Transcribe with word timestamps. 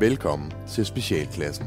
Velkommen 0.00 0.52
til 0.68 0.86
Specialklassen. 0.86 1.66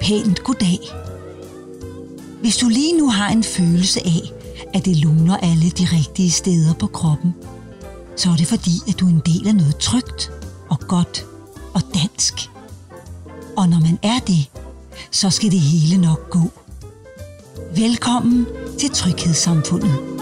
Pænt 0.00 0.42
goddag. 0.44 0.78
Hvis 2.40 2.56
du 2.56 2.68
lige 2.68 2.98
nu 2.98 3.10
har 3.10 3.28
en 3.32 3.42
følelse 3.42 4.00
af, 4.04 4.32
at 4.74 4.84
det 4.84 4.96
luner 4.96 5.36
alle 5.36 5.70
de 5.70 5.86
rigtige 5.92 6.30
steder 6.30 6.74
på 6.74 6.86
kroppen, 6.86 7.34
så 8.16 8.30
er 8.30 8.36
det 8.36 8.46
fordi, 8.46 8.70
at 8.88 9.00
du 9.00 9.06
er 9.06 9.10
en 9.10 9.22
del 9.26 9.48
af 9.48 9.54
noget 9.54 9.76
trygt 9.76 10.32
og 10.70 10.78
godt 10.80 11.26
og 11.74 11.80
dansk. 11.94 12.34
Og 13.56 13.68
når 13.68 13.80
man 13.80 13.98
er 14.02 14.18
det, 14.26 14.57
så 15.10 15.30
skal 15.30 15.50
det 15.50 15.60
hele 15.60 16.00
nok 16.00 16.30
gå. 16.30 16.50
Velkommen 17.76 18.46
til 18.78 18.90
Tryghedssamfundet. 18.90 20.18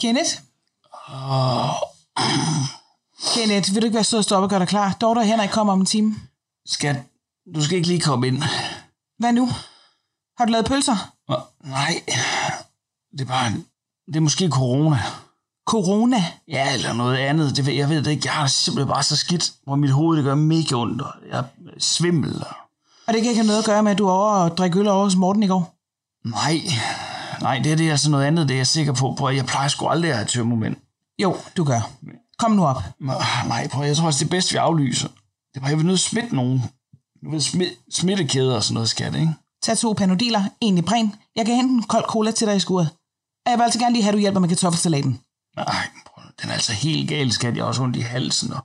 Kenneth? 0.00 0.30
Kenneth, 3.34 3.74
vil 3.74 3.82
du 3.82 3.86
ikke 3.86 3.94
være 3.94 4.04
sød 4.04 4.18
og 4.18 4.24
stoppe 4.24 4.44
og 4.44 4.50
gøre 4.50 4.60
dig 4.60 4.68
klar? 4.68 4.96
Dorte 5.00 5.18
og 5.18 5.24
Henrik 5.24 5.50
kommer 5.50 5.72
om 5.72 5.80
en 5.80 5.86
time. 5.86 6.14
Skat, 6.66 6.96
du 7.54 7.64
skal 7.64 7.76
ikke 7.76 7.88
lige 7.88 8.00
komme 8.00 8.26
ind. 8.26 8.42
Hvad 9.18 9.32
nu? 9.32 9.48
Har 10.38 10.44
du 10.44 10.52
lavet 10.52 10.66
pølser? 10.66 11.12
Nej, 11.64 12.02
det 13.12 13.20
er 13.20 13.24
bare... 13.24 13.52
Det 14.06 14.16
er 14.16 14.20
måske 14.20 14.48
corona. 14.48 14.98
Corona? 15.66 16.24
Ja, 16.48 16.74
eller 16.74 16.92
noget 16.92 17.16
andet. 17.16 17.56
Det, 17.56 17.66
ved- 17.66 17.74
jeg 17.74 17.88
ved 17.88 18.02
det 18.02 18.10
ikke. 18.10 18.22
Jeg 18.24 18.32
har 18.32 18.42
det 18.42 18.50
simpelthen 18.50 18.92
bare 18.92 19.02
så 19.02 19.16
skidt, 19.16 19.52
hvor 19.64 19.76
mit 19.76 19.90
hoved 19.90 20.16
det 20.16 20.24
gør 20.24 20.34
mega 20.34 20.74
ondt. 20.74 21.02
og 21.02 21.10
Jeg 21.30 21.38
er 21.38 21.42
svimmel. 21.78 22.34
og- 23.06 23.14
det 23.14 23.22
kan 23.22 23.30
ikke 23.30 23.34
have 23.34 23.46
noget 23.46 23.58
at 23.58 23.64
gøre 23.64 23.82
med, 23.82 23.92
at 23.92 23.98
du 23.98 24.08
over 24.10 24.30
og 24.32 24.56
drikke 24.56 24.78
øl 24.78 24.88
over 24.88 25.04
hos 25.04 25.16
Morten 25.16 25.42
i 25.42 25.46
går? 25.46 25.74
Nej, 26.24 26.60
nej, 27.40 27.58
det 27.64 27.72
er 27.72 27.76
det 27.76 27.86
er 27.86 27.90
altså 27.90 28.10
noget 28.10 28.24
andet, 28.24 28.48
det 28.48 28.54
er 28.54 28.58
jeg 28.58 28.66
sikker 28.66 28.92
på. 28.92 29.14
på. 29.18 29.28
Jeg 29.28 29.46
plejer 29.46 29.68
sgu 29.68 29.88
aldrig 29.88 30.10
at 30.10 30.16
have 30.16 30.26
tømmermænd. 30.26 30.76
Jo, 31.18 31.36
du 31.56 31.64
gør. 31.64 31.90
Kom 32.38 32.50
nu 32.50 32.66
op. 32.66 32.82
Nej, 33.48 33.68
prøv, 33.68 33.84
jeg 33.84 33.96
tror 33.96 34.06
også, 34.06 34.18
det 34.18 34.24
er 34.24 34.30
bedst, 34.36 34.52
vi 34.52 34.56
aflyser. 34.56 35.08
Det 35.08 35.56
er 35.56 35.60
bare, 35.60 35.68
jeg 35.68 35.78
vil 35.78 35.86
nødt 35.86 36.00
til 36.00 36.06
at 36.06 36.10
smitte 36.10 36.36
nogen. 36.36 36.62
Du 37.24 37.30
ved, 37.30 37.40
smid, 37.40 37.68
smittekæder 37.92 38.56
og 38.56 38.64
sådan 38.64 38.74
noget, 38.74 38.88
skat, 38.88 39.14
ikke? 39.14 39.34
Tag 39.64 39.78
to 39.78 39.92
panodiler, 39.92 40.44
en 40.60 40.78
i 40.78 40.82
bræn. 40.82 41.14
Jeg 41.36 41.46
kan 41.46 41.56
hente 41.56 41.74
en 41.74 41.82
kold 41.82 42.04
cola 42.08 42.30
til 42.30 42.46
dig 42.46 42.56
i 42.56 42.60
skuret. 42.60 42.88
Og 43.46 43.50
jeg 43.50 43.58
vil 43.58 43.64
altså 43.64 43.78
gerne 43.78 43.92
lige 43.92 44.02
have, 44.02 44.10
at 44.10 44.14
du 44.14 44.18
hjælper 44.18 44.40
med 44.40 44.48
kartoffelsalaten. 44.48 45.20
Nej, 45.56 45.86
den 46.42 46.50
er 46.50 46.54
altså 46.54 46.72
helt 46.72 47.08
gal, 47.08 47.32
skat. 47.32 47.56
Jeg 47.56 47.62
har 47.64 47.68
også 47.68 47.82
ondt 47.82 47.96
i 47.96 48.00
halsen 48.00 48.52
og, 48.52 48.64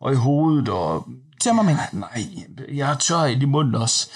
og 0.00 0.12
i 0.12 0.16
hovedet 0.16 0.68
og 0.68 1.08
Tømmermænd. 1.40 1.78
Nej, 1.92 2.28
jeg 2.72 2.90
er 2.90 2.96
tør 2.96 3.24
i 3.24 3.44
munden 3.44 3.74
også. 3.74 4.08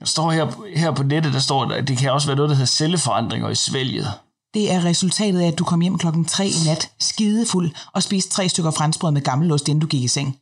Jeg 0.00 0.08
står 0.08 0.30
her, 0.30 0.76
her 0.78 0.90
på 0.90 1.02
nettet, 1.02 1.32
der 1.32 1.38
står, 1.38 1.72
at 1.72 1.88
det 1.88 1.98
kan 1.98 2.12
også 2.12 2.26
være 2.28 2.36
noget, 2.36 2.48
der 2.48 2.56
hedder 2.56 2.66
celleforandringer 2.66 3.48
i 3.48 3.54
svælget. 3.54 4.12
Det 4.54 4.72
er 4.72 4.84
resultatet 4.84 5.40
af, 5.40 5.46
at 5.46 5.58
du 5.58 5.64
kom 5.64 5.80
hjem 5.80 5.98
klokken 5.98 6.24
3 6.24 6.46
i 6.46 6.64
nat, 6.66 6.90
skidefuld, 7.00 7.70
og 7.92 8.02
spiste 8.02 8.30
tre 8.30 8.48
stykker 8.48 8.70
franskbrød 8.70 9.10
med 9.10 9.22
gammelost, 9.22 9.68
inden 9.68 9.80
du 9.80 9.86
gik 9.86 10.02
i 10.02 10.08
seng. 10.08 10.38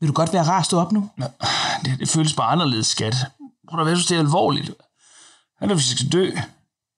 Vil 0.00 0.08
du 0.08 0.12
godt 0.12 0.32
være 0.32 0.42
rar 0.42 0.58
at 0.58 0.64
stå 0.66 0.80
op 0.80 0.92
nu? 0.92 1.08
Nå, 1.16 1.26
Det, 1.84 1.96
det 1.98 2.08
føles 2.08 2.32
bare 2.34 2.52
anderledes, 2.52 2.86
skat. 2.86 3.16
Prøv 3.70 3.80
at 3.80 3.86
være, 3.86 3.96
det 3.96 4.10
er 4.10 4.18
alvorligt. 4.18 4.66
Hvad 4.66 4.74
er 5.60 5.66
det, 5.66 5.76
hvis 5.76 5.90
jeg 5.90 5.98
skal 5.98 6.12
dø? 6.12 6.30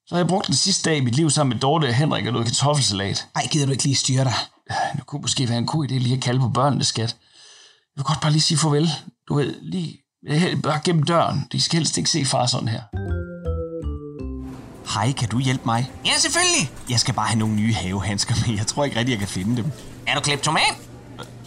Så 0.07 0.15
har 0.15 0.17
jeg 0.17 0.27
brugt 0.27 0.47
den 0.47 0.55
sidste 0.55 0.89
dag 0.89 0.97
i 0.97 1.01
mit 1.01 1.15
liv 1.15 1.29
sammen 1.29 1.55
med 1.55 1.61
Dorte 1.61 1.85
og 1.85 1.93
Henrik 1.93 2.25
og 2.25 2.33
noget 2.33 2.47
kartoffelsalat. 2.47 3.27
Ej, 3.35 3.47
gider 3.51 3.65
du 3.65 3.71
ikke 3.71 3.83
lige 3.83 3.95
styre 3.95 4.23
dig? 4.23 4.33
Det 4.95 5.05
kunne 5.05 5.21
måske 5.21 5.49
være 5.49 5.57
en 5.57 5.65
god 5.65 5.85
idé 5.85 5.93
lige 5.93 6.15
at 6.15 6.21
kalde 6.23 6.39
på 6.39 6.49
børnene, 6.49 6.83
skat. 6.83 7.15
Jeg 7.95 7.95
vil 7.95 8.03
godt 8.03 8.21
bare 8.21 8.31
lige 8.31 8.41
sige 8.41 8.57
farvel. 8.57 8.89
Du 9.27 9.35
ved, 9.35 9.55
lige 9.61 10.01
bare 10.63 10.79
gennem 10.83 11.03
døren. 11.03 11.47
De 11.51 11.61
skal 11.61 11.77
helst 11.77 11.97
ikke 11.97 12.09
se 12.09 12.25
far 12.25 12.45
sådan 12.45 12.67
her. 12.67 12.81
Hej, 14.93 15.11
kan 15.11 15.29
du 15.29 15.39
hjælpe 15.39 15.63
mig? 15.65 15.91
Ja, 16.05 16.17
selvfølgelig. 16.17 16.71
Jeg 16.89 16.99
skal 16.99 17.13
bare 17.13 17.27
have 17.27 17.39
nogle 17.39 17.55
nye 17.55 17.73
havehandsker 17.73 18.35
med. 18.47 18.57
Jeg 18.57 18.67
tror 18.67 18.83
ikke 18.85 18.99
rigtig, 18.99 19.11
jeg 19.11 19.19
kan 19.19 19.27
finde 19.27 19.57
dem. 19.57 19.71
Er 20.07 20.15
du 20.15 20.21
kleptoman? 20.21 20.75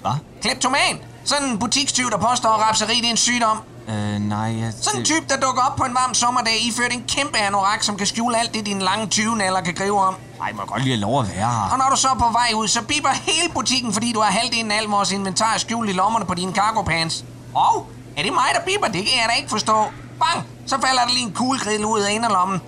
Hvad? 0.01 0.13
Kleptoman? 0.43 0.99
Sådan 1.25 1.49
en 1.49 1.59
butikstyv, 1.59 2.11
der 2.11 2.19
påstår, 2.19 2.49
at 2.49 2.61
rapseri 2.61 2.97
det 2.97 3.07
er 3.07 3.11
en 3.11 3.17
sygdom. 3.17 3.59
Øh, 3.89 4.19
nej, 4.19 4.61
jeg... 4.61 4.73
Sådan 4.81 5.01
en 5.01 5.05
type, 5.05 5.27
der 5.29 5.37
dukker 5.37 5.63
op 5.63 5.77
på 5.77 5.85
en 5.85 5.95
varm 5.95 6.15
sommerdag 6.15 6.67
iført 6.67 6.93
en 6.93 7.05
kæmpe 7.09 7.39
anorak, 7.39 7.83
som 7.83 7.97
kan 7.97 8.07
skjule 8.07 8.39
alt 8.39 8.55
det, 8.55 8.67
dine 8.67 8.85
lange 8.85 9.07
20 9.07 9.39
kan 9.65 9.75
gribe 9.75 9.99
om. 9.99 10.15
Ej, 10.43 10.53
må 10.53 10.63
godt 10.67 10.83
lige 10.83 10.97
have 10.97 11.01
lov 11.01 11.21
at 11.21 11.29
være 11.29 11.51
her. 11.51 11.69
Og 11.73 11.79
når 11.79 11.89
du 11.91 11.97
så 11.97 12.09
er 12.09 12.15
på 12.15 12.29
vej 12.33 12.51
ud, 12.55 12.69
så 12.69 12.83
biber 12.83 13.09
hele 13.09 13.49
butikken, 13.55 13.93
fordi 13.93 14.13
du 14.13 14.21
har 14.21 14.31
halvdelen 14.31 14.71
af 14.71 14.77
al 14.77 14.85
vores 14.85 15.13
inventar 15.13 15.59
skjult 15.59 15.91
i 15.91 15.93
lommerne 15.93 16.25
på 16.25 16.35
dine 16.35 16.53
cargo 16.53 16.83
pants. 16.83 17.25
Og 17.55 17.87
er 18.17 18.23
det 18.23 18.33
mig, 18.33 18.49
der 18.55 18.61
biber? 18.61 18.87
Det 18.87 19.07
kan 19.07 19.19
jeg 19.21 19.27
da 19.31 19.35
ikke 19.37 19.51
forstå. 19.51 19.85
Bang! 20.21 20.47
Så 20.67 20.81
falder 20.81 21.03
der 21.05 21.13
lige 21.13 21.27
en 21.27 21.33
kuglegrill 21.33 21.85
ud 21.85 22.01
af 22.01 22.13
inderlommen. 22.13 22.61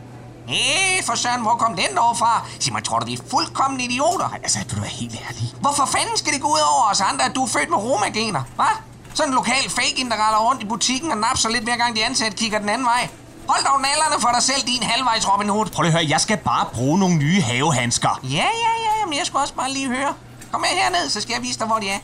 Hey, 0.47 1.05
for 1.05 1.15
søren, 1.15 1.43
hvor 1.43 1.55
kom 1.55 1.77
den 1.77 1.97
dog 1.97 2.17
fra? 2.17 2.47
Sig 2.61 2.73
mig, 2.73 2.85
tror 2.85 2.99
du, 2.99 3.07
vi 3.07 3.13
er 3.13 3.19
fuldkommen 3.31 3.81
idioter? 3.81 4.29
Ej, 4.29 4.39
altså, 4.43 4.59
vil 4.59 4.77
du 4.77 4.81
være 4.81 4.91
helt 4.91 5.15
ærlig? 5.29 5.55
Hvorfor 5.61 5.85
fanden 5.85 6.17
skal 6.17 6.33
det 6.33 6.41
gå 6.43 6.49
ud 6.49 6.63
over 6.75 6.91
os 6.91 7.01
andre, 7.01 7.25
at 7.25 7.33
du 7.35 7.43
er 7.43 7.49
født 7.49 7.71
med 7.71 7.79
romagener? 7.79 8.43
Hvad? 8.55 8.75
Sådan 9.15 9.31
en 9.31 9.35
lokal 9.35 9.71
fake 9.71 10.09
der 10.11 10.17
retter 10.25 10.41
rundt 10.49 10.63
i 10.63 10.67
butikken 10.67 11.11
og 11.11 11.19
napser 11.19 11.49
lidt 11.49 11.65
hver 11.65 11.77
gang 11.77 11.97
de 11.97 12.05
ansatte 12.05 12.37
kigger 12.37 12.59
den 12.59 12.69
anden 12.69 12.87
vej. 12.87 13.09
Hold 13.49 13.65
dog 13.65 13.81
nallerne 13.81 14.21
for 14.21 14.29
dig 14.29 14.43
selv, 14.43 14.63
din 14.67 14.83
halvvejs 14.83 15.29
Robin 15.29 15.49
Hood. 15.49 15.67
Prøv 15.67 15.83
lige 15.83 15.93
at 15.93 15.99
høre, 15.99 16.11
jeg 16.11 16.21
skal 16.21 16.37
bare 16.37 16.67
bruge 16.73 16.99
nogle 16.99 17.17
nye 17.17 17.41
havehandsker. 17.41 18.21
Ja, 18.23 18.49
ja, 18.65 18.73
ja, 18.87 19.07
men 19.07 19.19
jeg 19.19 19.27
skal 19.27 19.39
også 19.39 19.55
bare 19.55 19.73
lige 19.73 19.89
høre. 19.89 20.15
Kom 20.53 20.61
med 20.61 20.69
herned, 20.69 21.09
så 21.09 21.21
skal 21.21 21.33
jeg 21.33 21.43
vise 21.43 21.59
dig, 21.59 21.67
hvor 21.67 21.79
de 21.79 21.89
er. 21.89 21.99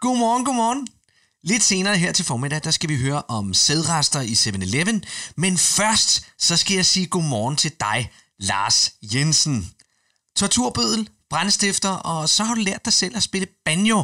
Godmorgen, 0.00 0.44
godmorgen. 0.44 0.88
Lidt 1.46 1.62
senere 1.62 1.96
her 1.96 2.12
til 2.12 2.24
formiddag, 2.24 2.60
der 2.64 2.70
skal 2.70 2.88
vi 2.88 2.96
høre 2.96 3.22
om 3.28 3.54
sædrester 3.54 4.20
i 4.20 4.32
7-Eleven. 4.32 5.04
Men 5.36 5.58
først, 5.58 6.26
så 6.38 6.56
skal 6.56 6.74
jeg 6.74 6.86
sige 6.86 7.06
godmorgen 7.06 7.56
til 7.56 7.72
dig, 7.80 8.10
Lars 8.38 8.92
Jensen. 9.02 9.70
Torturbødel, 10.36 11.08
brandstifter, 11.30 11.88
og 11.88 12.28
så 12.28 12.44
har 12.44 12.54
du 12.54 12.60
lært 12.60 12.84
dig 12.84 12.92
selv 12.92 13.16
at 13.16 13.22
spille 13.22 13.46
banjo. 13.64 14.02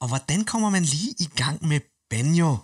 Og 0.00 0.08
hvordan 0.08 0.44
kommer 0.44 0.70
man 0.70 0.82
lige 0.82 1.14
i 1.18 1.28
gang 1.36 1.68
med 1.68 1.80
banjo? 2.10 2.56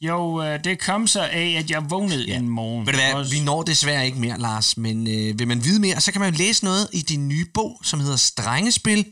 Jo, 0.00 0.42
øh, 0.42 0.64
det 0.64 0.80
kom 0.80 1.06
så 1.06 1.22
af, 1.22 1.54
at 1.58 1.70
jeg 1.70 1.90
vågnede 1.90 2.24
ja. 2.24 2.36
en 2.36 2.48
morgen. 2.48 2.86
Ved 2.86 2.92
du 2.92 2.98
hvad, 2.98 3.30
vi 3.30 3.40
når 3.40 3.62
desværre 3.62 4.06
ikke 4.06 4.18
mere, 4.18 4.38
Lars, 4.38 4.76
men 4.76 5.06
øh, 5.06 5.38
vil 5.38 5.48
man 5.48 5.64
vide 5.64 5.80
mere, 5.80 6.00
så 6.00 6.12
kan 6.12 6.20
man 6.20 6.32
jo 6.32 6.38
læse 6.38 6.64
noget 6.64 6.88
i 6.92 7.02
din 7.02 7.28
nye 7.28 7.46
bog, 7.54 7.80
som 7.84 8.00
hedder 8.00 8.16
Strengespil. 8.16 9.06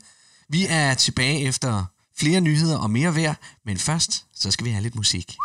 Vi 0.48 0.66
er 0.68 0.94
tilbage 0.94 1.40
efter 1.40 1.84
flere 2.18 2.40
nyheder 2.40 2.78
og 2.78 2.90
mere 2.90 3.14
vejr, 3.14 3.34
men 3.64 3.78
først, 3.78 4.26
så 4.34 4.50
skal 4.50 4.64
vi 4.64 4.70
have 4.70 4.82
lidt 4.82 4.94
musik. 4.94 5.36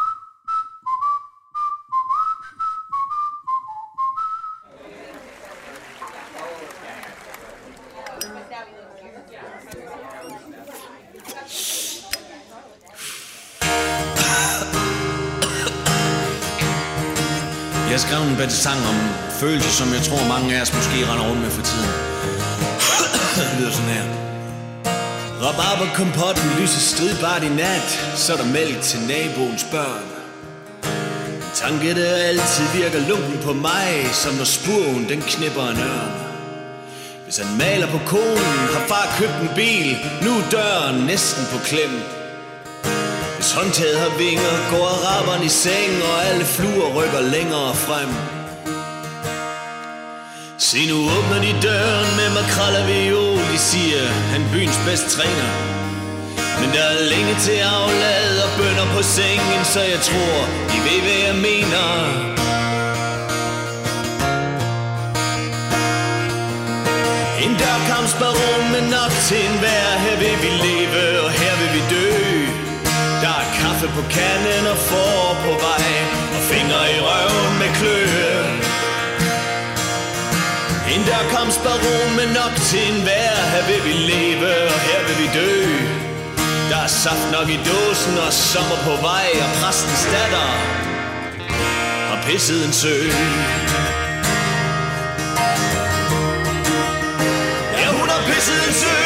Jeg 17.91 17.99
skrev 17.99 18.21
en 18.21 18.35
bedre 18.35 18.49
sang 18.49 18.79
om 18.88 18.95
følelser, 19.39 19.69
som 19.69 19.93
jeg 19.93 20.01
tror 20.01 20.27
mange 20.27 20.55
af 20.55 20.61
os 20.61 20.73
måske 20.73 21.11
render 21.11 21.29
rundt 21.29 21.41
med 21.41 21.51
for 21.51 21.61
tiden. 21.61 21.89
det 23.51 23.59
lyder 23.59 23.71
sådan 23.71 23.89
her. 23.89 24.31
Rabarberkompotten 25.43 26.49
lyser 26.59 26.79
stridbart 26.79 27.43
i 27.43 27.49
nat, 27.49 27.89
så 28.15 28.33
er 28.33 28.38
der 28.38 28.45
mælk 28.45 28.81
til 28.81 28.99
naboens 28.99 29.63
børn. 29.71 30.07
En 31.35 31.43
tanke, 31.53 31.95
der 31.95 32.15
altid 32.15 32.65
virker 32.73 33.07
lunken 33.09 33.39
på 33.43 33.53
mig, 33.53 33.89
som 34.13 34.33
når 34.33 34.43
spurven 34.43 35.09
den 35.09 35.21
knipper 35.21 35.67
en 35.67 35.77
ørn. 35.77 36.13
Hvis 37.23 37.38
han 37.38 37.57
maler 37.57 37.88
på 37.88 37.99
konen, 38.05 38.57
har 38.73 38.83
far 38.88 39.15
købt 39.19 39.38
en 39.41 39.49
bil, 39.55 39.97
nu 40.23 40.31
er 40.38 40.49
døren 40.51 41.05
næsten 41.05 41.43
på 41.51 41.57
klem. 41.69 41.93
Hvis 43.35 43.53
håndtaget 43.53 43.99
har 43.99 44.17
vinger, 44.17 44.53
går 44.71 44.85
araberen 44.88 45.43
i 45.45 45.49
seng, 45.49 45.93
og 46.09 46.25
alle 46.25 46.45
fluer 46.45 46.89
rykker 46.97 47.21
længere 47.21 47.75
frem. 47.75 48.40
Se 50.69 50.86
nu 50.86 50.98
åbner 51.18 51.40
de 51.46 51.54
døren 51.68 52.10
med 52.19 52.30
makrel 52.38 52.75
og 52.81 52.86
viol, 52.88 53.40
de 53.52 53.58
siger, 53.72 54.06
han 54.34 54.42
byens 54.54 54.80
bedste 54.88 55.10
træner. 55.16 55.50
Men 56.60 56.69
der 56.75 56.86
er 56.94 57.00
længe 57.13 57.36
til 57.46 57.60
aflad 57.80 58.31
og 58.46 58.50
bønder 58.58 58.88
på 58.96 59.02
sengen, 59.18 59.62
så 59.74 59.81
jeg 59.94 60.00
tror, 60.10 60.38
de 60.72 60.78
ved, 60.88 61.00
hvad 61.06 61.19
jeg 61.28 61.38
mener. 61.50 61.88
En 67.44 67.52
En 67.52 67.54
dørkampsbaron 67.62 68.63
med 68.74 68.84
nok 68.96 69.13
til 69.28 69.42
en 69.50 69.56
vær 69.63 69.88
Her 70.06 70.16
vil 70.24 70.38
vi 70.44 70.52
leve, 70.66 71.04
og 71.25 71.31
her 71.40 71.54
vil 71.60 71.72
vi 71.75 71.81
dø 71.94 72.10
Der 73.24 73.34
er 73.44 73.48
kaffe 73.60 73.88
på 73.98 74.04
kanden 74.16 74.63
og 74.74 74.78
får 74.90 75.25
på 75.46 75.52
vej 75.66 75.86
Og 76.36 76.42
fingre 76.52 76.81
i 76.96 77.00
røven 77.08 77.54
med 77.62 77.72
kløe 77.78 78.00
En 81.21 81.27
dørkampsbaron 81.27 82.15
med 82.15 82.27
nok 82.33 82.56
til 82.69 82.83
en 82.91 83.06
vær 83.06 83.35
Her 83.53 83.63
vil 83.68 83.81
vi 83.88 83.94
leve, 84.12 84.51
og 84.73 84.79
her 84.88 85.00
vil 85.07 85.18
vi 85.23 85.27
dø. 85.39 85.53
Der 86.69 86.77
er 86.77 86.88
saft 86.88 87.31
nok 87.31 87.50
i 87.50 87.59
dåsen 87.69 88.18
og 88.25 88.33
sommer 88.33 88.79
på 88.88 88.94
vej 89.01 89.27
Og 89.44 89.50
præstens 89.59 90.03
datter 90.13 90.50
har 92.09 92.23
pisset 92.27 92.65
en 92.65 92.73
sø. 92.73 92.95
Ja, 97.79 97.88
hun 97.97 98.09
har 98.09 98.21
pisset 98.29 98.67
en 98.67 98.74
sø. 98.83 98.97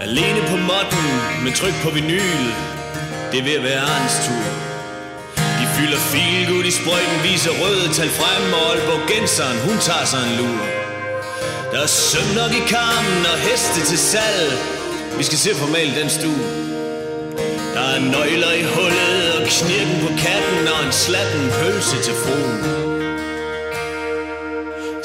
Alene 0.00 0.40
på 0.50 0.56
modden 0.56 1.06
med 1.44 1.52
tryk 1.52 1.74
på 1.82 1.90
vinyl. 1.90 2.44
Det 3.32 3.40
er 3.40 3.58
at 3.58 3.64
være 3.64 3.80
Arns 3.80 4.26
tur 4.26 4.63
fylder 5.76 6.00
filgud 6.12 6.64
i 6.70 6.72
sprøjten 6.78 7.18
Viser 7.26 7.54
røde 7.62 7.88
tal 7.96 8.10
frem 8.18 8.44
Og 8.58 8.62
Aalborg 8.70 9.02
Genseren, 9.10 9.58
hun 9.66 9.76
tager 9.88 10.06
sig 10.12 10.22
en 10.28 10.34
lur. 10.40 10.62
Der 11.72 11.80
er 11.86 11.90
søm 12.10 12.28
nok 12.40 12.52
i 12.60 12.62
karmen 12.74 13.22
Og 13.32 13.38
heste 13.46 13.80
til 13.90 13.98
salg. 14.12 14.52
Vi 15.18 15.24
skal 15.28 15.38
se 15.44 15.50
formalt 15.62 15.94
den 16.00 16.10
stue. 16.18 16.44
Der 17.74 17.84
er 17.94 18.00
nøgler 18.14 18.52
i 18.62 18.64
hullet 18.74 19.24
Og 19.38 19.42
knirken 19.54 19.98
på 20.04 20.10
katten 20.24 20.64
Og 20.74 20.80
en 20.86 20.92
slatten 21.04 21.44
pølse 21.58 21.96
til 22.06 22.14
fruen. 22.22 22.60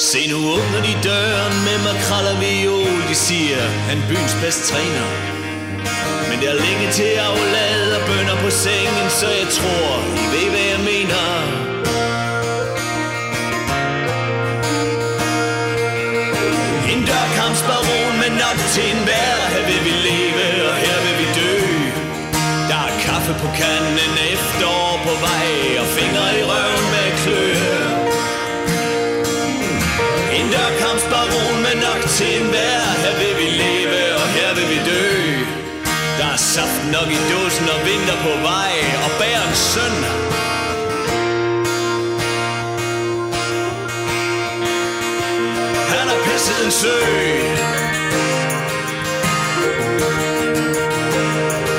Se 0.10 0.22
nu 0.32 0.38
ungerne 0.56 0.88
de 0.88 0.96
døren 1.08 1.56
med 1.68 1.78
makrel 1.88 2.26
og 2.34 2.38
viol 2.42 3.02
De 3.10 3.16
siger, 3.16 3.62
han 3.90 3.98
byens 4.10 4.36
bedste 4.42 4.64
træner. 4.74 5.29
Men 6.30 6.38
der 6.42 6.50
er 6.56 6.60
længe 6.68 6.88
til 6.92 7.12
aflad 7.30 7.82
og 7.98 8.02
bønder 8.08 8.38
på 8.44 8.50
sengen 8.50 9.08
Så 9.20 9.28
jeg 9.40 9.48
tror, 9.58 9.90
I 10.24 10.26
ved 10.34 10.48
hvad 10.54 10.66
jeg 10.74 10.82
mener. 10.92 11.24
En 16.92 17.02
dørkampsbaron 17.10 18.14
med 18.22 18.32
nok 18.44 18.60
til 18.74 18.86
en 18.94 19.02
vær 19.10 19.38
Her 19.54 19.64
vil 19.70 19.82
vi 19.88 19.94
leve, 20.08 20.46
og 20.70 20.76
her 20.84 20.98
vil 21.06 21.16
vi 21.22 21.28
dø. 21.40 21.56
Der 22.70 22.80
er 22.90 22.94
kaffe 23.06 23.34
på 23.44 23.48
kanden, 23.62 24.14
efterår 24.34 24.94
på 25.08 25.14
vej 25.26 25.48
Og 25.82 25.88
fingre 25.98 26.28
i 26.40 26.44
røven 26.50 26.86
med 26.94 27.10
kløe 27.22 28.00
en 30.40 30.48
dørkampsbaron 30.52 31.56
med 31.66 31.76
nok 31.86 32.02
til 32.18 32.42
en 32.42 32.48
vær 32.54 32.79
nok 36.92 37.10
i 37.12 37.20
dåsen 37.32 37.70
og 37.70 37.80
vinter 37.88 38.18
på 38.26 38.34
vej 38.50 38.74
Og 39.06 39.12
bærens 39.20 39.58
søn 39.58 39.96
Han 45.94 46.08
har 46.12 46.20
pisset 46.26 46.66
en 46.66 46.72
sø 46.72 46.98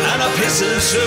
Han 0.08 0.20
har 0.20 0.30
pisset 0.36 0.74
en 0.74 0.80
sø 0.80 1.06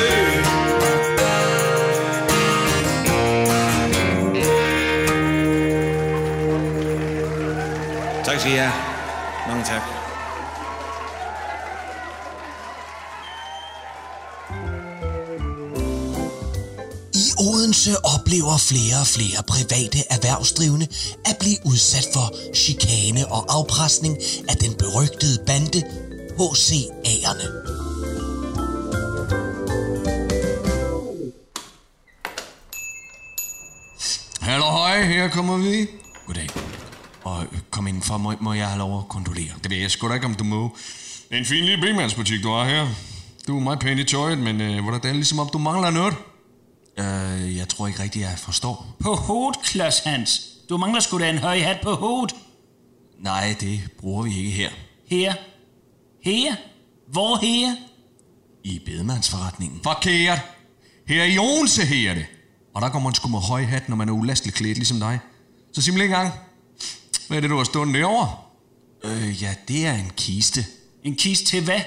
Tak 8.26 8.40
skal 8.40 8.52
I 8.52 8.56
have. 8.56 8.72
Mange 9.48 9.64
tak. 9.64 10.03
Også 17.84 18.00
oplever 18.16 18.58
flere 18.58 18.98
og 19.04 19.08
flere 19.08 19.40
private 19.54 20.00
erhvervsdrivende 20.16 20.88
at 21.26 21.36
blive 21.40 21.58
udsat 21.66 22.08
for 22.14 22.28
chikane 22.56 23.28
og 23.36 23.42
afpresning 23.58 24.18
af 24.50 24.56
den 24.64 24.74
berygtede 24.74 25.38
bande 25.48 25.80
HCA'erne. 26.40 27.48
Hallo, 34.42 34.66
hej, 34.66 35.04
her 35.04 35.28
kommer 35.28 35.58
vi. 35.58 35.88
Goddag. 36.28 36.50
Og 37.24 37.44
øh, 37.44 37.60
kom 37.72 37.88
indenfor, 37.88 38.18
må, 38.18 38.34
må 38.40 38.54
jeg 38.54 38.68
have 38.68 38.80
lov 38.80 39.00
at 39.00 39.10
kondolere? 39.10 39.54
Det 39.64 39.72
ved 39.72 39.78
jeg 39.78 39.92
sgu 39.92 40.10
da 40.10 40.14
ikke, 40.14 40.26
om 40.26 40.36
du 40.36 40.44
må. 40.44 40.78
Det 41.30 41.36
er 41.36 41.40
en 41.40 41.46
fin 41.46 41.66
lille 41.66 41.82
bilmandsbutik, 41.82 42.44
du 42.44 42.50
har 42.50 42.66
her. 42.66 42.88
Du 43.48 43.58
er 43.58 43.62
meget 43.62 43.80
pæn 43.80 44.00
i 44.00 44.04
tøjet, 44.04 44.38
men 44.38 44.62
øh, 44.62 44.84
hvordan 44.84 45.02
det 45.02 45.10
er 45.10 45.14
ligesom 45.14 45.40
om 45.40 45.50
du 45.54 45.58
mangler 45.58 45.90
noget. 45.90 46.14
Øh, 46.98 47.58
jeg 47.58 47.70
tror 47.70 47.88
ikke 47.88 48.04
rigtigt, 48.04 48.26
jeg 48.26 48.38
forstår. 48.38 48.96
På 49.00 49.16
hovedet, 49.16 49.62
Klods 49.62 50.00
Hans. 50.00 50.42
Du 50.70 50.78
mangler 50.78 51.00
sgu 51.00 51.20
da 51.20 51.30
en 51.30 51.38
høj 51.38 51.60
hat 51.60 51.78
på 51.84 51.94
hovedet. 51.94 52.36
Nej, 53.20 53.56
det 53.60 53.82
bruger 54.00 54.24
vi 54.24 54.38
ikke 54.38 54.52
her. 54.52 54.70
Her. 55.08 55.34
Her. 56.24 56.56
Hvor 57.08 57.38
her? 57.42 57.76
I 58.64 58.82
bedemandsforretningen. 58.86 59.80
Forkert. 59.84 60.40
Her 61.08 61.24
i 61.24 61.38
Odense 61.38 61.86
her 61.86 62.14
det. 62.14 62.26
Og 62.76 62.82
der 62.82 62.90
går 62.90 63.00
man 63.00 63.14
sgu 63.14 63.28
med 63.30 63.40
høj 63.40 63.64
hat, 63.64 63.90
når 63.90 63.96
man 63.96 64.10
er 64.10 64.14
ulasteligt 64.14 64.58
klædt, 64.58 64.78
ligesom 64.78 65.00
dig. 65.00 65.20
Så 65.74 65.82
sig 65.82 65.94
mig 65.94 66.10
gang. 66.10 66.34
Hvad 67.28 67.38
er 67.38 67.42
det, 67.42 67.50
du 67.50 67.58
har 67.58 67.64
stående 67.64 68.00
derovre? 68.00 68.36
Øh, 69.04 69.44
ja, 69.44 69.56
det 69.68 69.86
er 69.86 69.94
en 69.94 70.12
kiste. 70.18 70.66
En 71.04 71.16
kiste 71.16 71.46
til 71.46 71.64
hvad? 71.64 71.82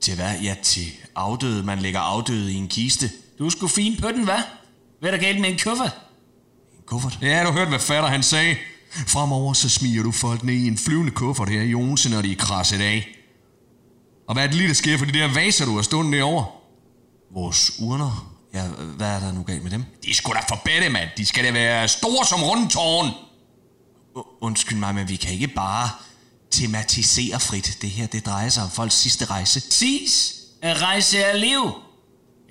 Til 0.00 0.14
hvad? 0.14 0.40
Ja, 0.42 0.56
til 0.62 0.86
afdøde. 1.14 1.62
Man 1.62 1.78
lægger 1.78 2.00
afdøde 2.00 2.52
i 2.52 2.56
en 2.56 2.68
kiste. 2.68 3.10
Du 3.38 3.46
er 3.46 3.50
sgu 3.50 3.66
fin 3.68 4.00
på 4.00 4.08
den, 4.08 4.24
hvad? 4.24 4.42
Hvad 5.00 5.10
er 5.10 5.16
der 5.16 5.22
galt 5.22 5.40
med 5.40 5.50
en 5.50 5.58
kuffert? 5.58 5.92
En 6.76 6.82
kuffert. 6.86 7.18
Ja, 7.22 7.44
du 7.46 7.52
hørte, 7.52 7.68
hvad 7.68 7.78
fatter 7.78 8.08
han 8.08 8.22
sagde. 8.22 8.56
Fremover 9.06 9.52
så 9.52 9.68
smiger 9.68 10.02
du 10.02 10.12
folk 10.12 10.42
ned 10.42 10.54
i 10.54 10.66
en 10.66 10.78
flyvende 10.78 11.10
kuffert 11.10 11.48
her 11.48 11.62
i 11.62 11.74
Odense, 11.74 12.10
når 12.10 12.22
de 12.22 12.32
er 12.32 12.36
krasset 12.36 12.80
af. 12.80 13.08
Og 14.28 14.34
hvad 14.34 14.42
er 14.42 14.46
det 14.46 14.56
lige, 14.56 14.68
der 14.68 14.74
sker 14.74 14.98
for 14.98 15.04
de 15.04 15.12
der 15.12 15.34
vaser, 15.34 15.64
du 15.64 15.74
har 15.74 15.82
stående 15.82 16.16
derovre? 16.16 16.46
Vores 17.34 17.72
urner. 17.80 18.34
Ja, 18.54 18.66
hvad 18.66 19.08
er 19.08 19.20
der 19.20 19.32
nu 19.32 19.42
galt 19.42 19.62
med 19.62 19.70
dem? 19.70 19.84
De 20.04 20.10
er 20.10 20.14
sgu 20.14 20.32
da 20.32 20.40
forbedte, 20.48 20.88
mand. 20.88 21.08
De 21.16 21.26
skal 21.26 21.44
da 21.44 21.50
være 21.52 21.88
store 21.88 22.26
som 22.26 22.42
rundtårn. 22.42 23.10
Undskyld 24.40 24.78
mig, 24.78 24.94
men 24.94 25.08
vi 25.08 25.16
kan 25.16 25.32
ikke 25.32 25.48
bare 25.48 25.90
tematisere 26.50 27.40
frit. 27.40 27.78
Det 27.82 27.90
her, 27.90 28.06
det 28.06 28.26
drejer 28.26 28.48
sig 28.48 28.62
om 28.62 28.70
folks 28.70 28.94
sidste 28.94 29.24
rejse. 29.24 29.62
At 30.62 30.82
rejse 30.82 31.18
er 31.18 31.36
liv. 31.36 31.72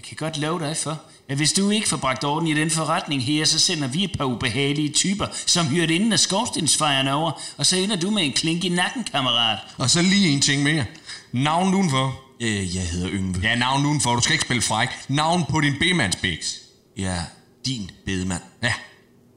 Jeg 0.03 0.17
kan 0.17 0.27
godt 0.27 0.37
love 0.37 0.59
dig 0.59 0.77
for, 0.77 1.01
at 1.29 1.37
hvis 1.37 1.53
du 1.53 1.69
ikke 1.69 1.89
får 1.89 1.97
bragt 1.97 2.23
orden 2.23 2.47
i 2.47 2.53
den 2.53 2.71
forretning 2.71 3.23
her, 3.23 3.45
så 3.45 3.59
sender 3.59 3.87
vi 3.87 4.03
et 4.03 4.11
par 4.17 4.25
ubehagelige 4.25 4.89
typer, 4.89 5.27
som 5.45 5.67
hyret 5.67 5.91
inden 5.91 6.13
af 6.13 6.19
skorstensfejerne 6.19 7.13
over, 7.13 7.31
og 7.57 7.65
så 7.65 7.75
ender 7.77 7.95
du 7.95 8.09
med 8.09 8.23
en 8.23 8.33
klink 8.33 8.63
i 8.63 8.69
nakken, 8.69 9.03
kammerat. 9.03 9.57
Og 9.77 9.89
så 9.89 10.01
lige 10.01 10.29
en 10.29 10.41
ting 10.41 10.63
mere. 10.63 10.85
Navn 11.31 11.73
udenfor. 11.73 12.19
Øh, 12.41 12.75
jeg 12.75 12.83
hedder 12.83 13.09
Yngve. 13.09 13.41
Ja, 13.43 13.55
navn 13.55 13.85
udenfor. 13.85 14.15
Du 14.15 14.21
skal 14.21 14.33
ikke 14.33 14.45
spille 14.45 14.61
fræk. 14.61 14.89
Navn 15.07 15.45
på 15.49 15.61
din 15.61 15.73
B-mandsbiks. 15.79 16.59
Ja, 16.97 17.19
din 17.65 17.91
bedemand. 18.05 18.41
Ja. 18.63 18.73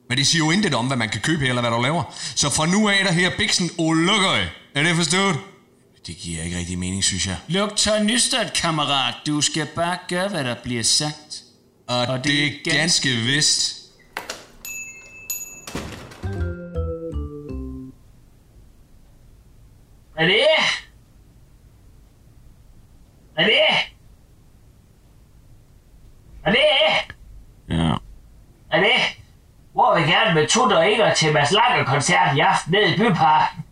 Men 0.09 0.19
det 0.19 0.27
siger 0.27 0.45
jo 0.45 0.51
intet 0.51 0.75
om, 0.75 0.87
hvad 0.87 0.97
man 0.97 1.09
kan 1.09 1.21
købe 1.21 1.41
her, 1.41 1.49
eller 1.49 1.63
hvad 1.63 1.71
du 1.71 1.83
laver. 1.83 2.03
Så 2.35 2.51
fra 2.51 2.67
nu 2.67 2.89
af 2.89 3.01
er 3.01 3.05
der 3.05 3.13
her 3.13 3.31
biksen 3.39 3.71
Olukøj. 3.79 4.45
Er 4.75 4.83
det 4.83 4.97
forstået? 4.97 5.37
Det 6.07 6.17
giver 6.17 6.43
ikke 6.43 6.59
rigtig 6.59 6.79
mening, 6.79 7.05
synes 7.05 7.27
jeg. 7.27 7.37
Luk 7.49 7.77
tørnystert, 7.77 8.53
kammerat. 8.53 9.15
Du 9.27 9.41
skal 9.41 9.67
bare 9.75 9.99
gøre, 10.09 10.29
hvad 10.29 10.45
der 10.45 10.55
bliver 10.63 10.83
sagt. 10.83 11.43
Og, 11.89 11.99
og 11.99 12.25
det, 12.25 12.25
det 12.65 12.73
er 12.73 12.79
ganske 12.79 13.09
vist. 13.09 13.77
Hvad 20.15 20.25
er 20.25 20.29
det? 20.29 20.47
Hvad 23.35 23.45
er 23.45 23.49
det? 23.49 23.61
Hvad 26.43 26.53
er 26.53 26.57
det? 26.57 27.15
Ja. 27.69 27.95
Hvad 28.69 28.79
er 28.79 28.83
det? 28.83 28.93
Hvor 29.73 29.99
vil 29.99 30.09
gerne 30.09 30.35
med 30.35 30.49
Tut 30.49 30.73
og 30.73 30.91
Inger 30.91 31.15
til 31.15 31.33
Mads 31.33 31.51
Langer 31.51 31.85
koncert 31.85 32.37
i 32.37 32.41
aften 32.41 32.73
nede 32.73 32.95
i 32.95 32.97
Byparken? 32.97 33.65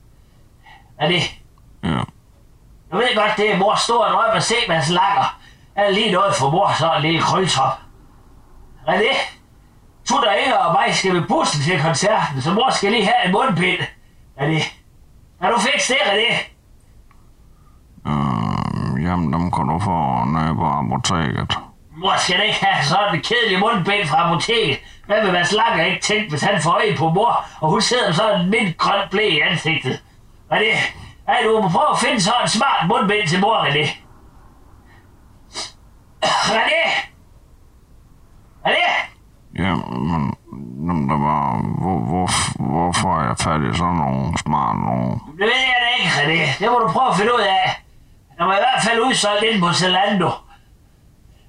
Hvad 0.97 1.07
er 1.07 1.13
det? 1.13 1.23
Jeg 2.95 3.03
ved 3.03 3.15
godt, 3.17 3.37
det 3.37 3.53
er 3.53 3.59
mors 3.59 3.81
store 3.81 4.09
drøm 4.13 4.37
at 4.37 4.43
se 4.43 4.55
Mads 4.69 4.91
Langer. 4.91 5.39
Er 5.77 5.91
lige 5.91 6.13
noget 6.13 6.35
for 6.35 6.51
mor, 6.51 6.73
så 6.79 6.95
en 6.97 7.03
lille 7.03 7.21
krøltop. 7.21 7.79
Hvad 8.85 8.95
er 8.95 8.99
det? 8.99 9.17
Tut 10.09 10.25
og 10.25 10.39
Inger 10.45 10.57
og 10.57 10.73
mig 10.73 10.95
skal 10.95 11.15
med 11.15 11.29
bussen 11.29 11.63
til 11.63 11.81
koncerten, 11.81 12.43
så 12.43 12.53
mor 12.53 12.71
skal 12.71 12.93
lige 12.93 13.05
have 13.05 13.27
en 13.27 13.33
mundbind. 13.33 13.81
Er 14.37 14.47
det? 14.47 14.63
Er 15.41 15.51
du 15.51 15.59
fikst 15.59 15.89
det, 15.89 15.97
er 16.05 16.15
det? 16.15 16.33
Øh, 18.07 19.05
jamen, 19.05 19.33
dem 19.33 19.51
kan 19.51 19.67
du 19.69 19.79
få 19.79 20.25
nede 20.25 20.55
på 20.55 20.67
apoteket. 20.67 21.59
Mor 21.97 22.15
skal 22.19 22.39
da 22.39 22.43
ikke 22.43 22.65
have 22.65 22.85
sådan 22.85 23.15
en 23.15 23.23
kedelig 23.23 23.59
mundbind 23.61 24.09
fra 24.09 24.27
apoteket. 24.27 24.79
Hvad 25.07 25.23
vil 25.23 25.33
Mads 25.33 25.53
Langer 25.53 25.85
ikke 25.85 26.03
tænke, 26.03 26.31
hvis 26.31 26.43
han 26.43 26.63
får 26.63 26.71
øje 26.71 26.97
på 26.97 27.09
mor, 27.09 27.45
og 27.61 27.71
hun 27.71 27.81
sidder 27.81 28.07
med 28.07 28.15
sådan 28.15 28.41
en 28.41 28.51
mild 28.51 28.77
grøn 28.77 29.01
blæ 29.11 29.29
i 29.29 29.41
ansigtet? 29.41 30.03
Hvad 30.49 30.59
Ej, 31.29 31.41
du 31.45 31.61
må 31.63 31.69
prøve 31.69 31.91
at 31.91 31.99
finde 31.99 32.21
sådan 32.21 32.43
en 32.43 32.49
smart 32.49 32.89
mundbind 32.89 33.29
til 33.29 33.41
mor, 33.41 33.57
René. 33.65 33.87
René! 36.57 36.85
René! 38.67 38.89
Ja, 39.59 39.75
men, 40.11 40.35
men 40.87 41.09
der 41.11 41.19
var, 41.19 41.41
hvor, 41.83 41.99
hvor, 41.99 42.29
hvorfor 42.71 43.21
er 43.21 43.27
jeg 43.27 43.37
fat 43.39 43.61
i 43.71 43.79
sådan 43.79 43.95
nogle 43.95 44.39
smart 44.39 44.77
nogen? 44.77 45.21
Det 45.39 45.47
ved 45.53 45.63
jeg 45.73 45.79
da 45.85 45.89
ikke, 45.99 46.11
René. 46.21 46.59
Det 46.59 46.73
må 46.73 46.79
du 46.79 46.89
prøve 46.89 47.09
at 47.09 47.17
finde 47.17 47.35
ud 47.35 47.41
af. 47.41 47.85
Der 48.39 48.45
var 48.45 48.55
i 48.55 48.63
hvert 48.67 48.83
fald 48.87 49.01
udsolgt 49.01 49.43
ind 49.43 49.61
på 49.63 49.73
Zalando. 49.73 50.31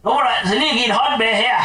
Nu 0.04 0.10
må 0.14 0.20
du 0.26 0.30
altså 0.40 0.56
lige 0.56 0.74
give 0.74 0.86
en 0.86 0.96
hånd 1.00 1.18
med 1.18 1.34
her. 1.44 1.58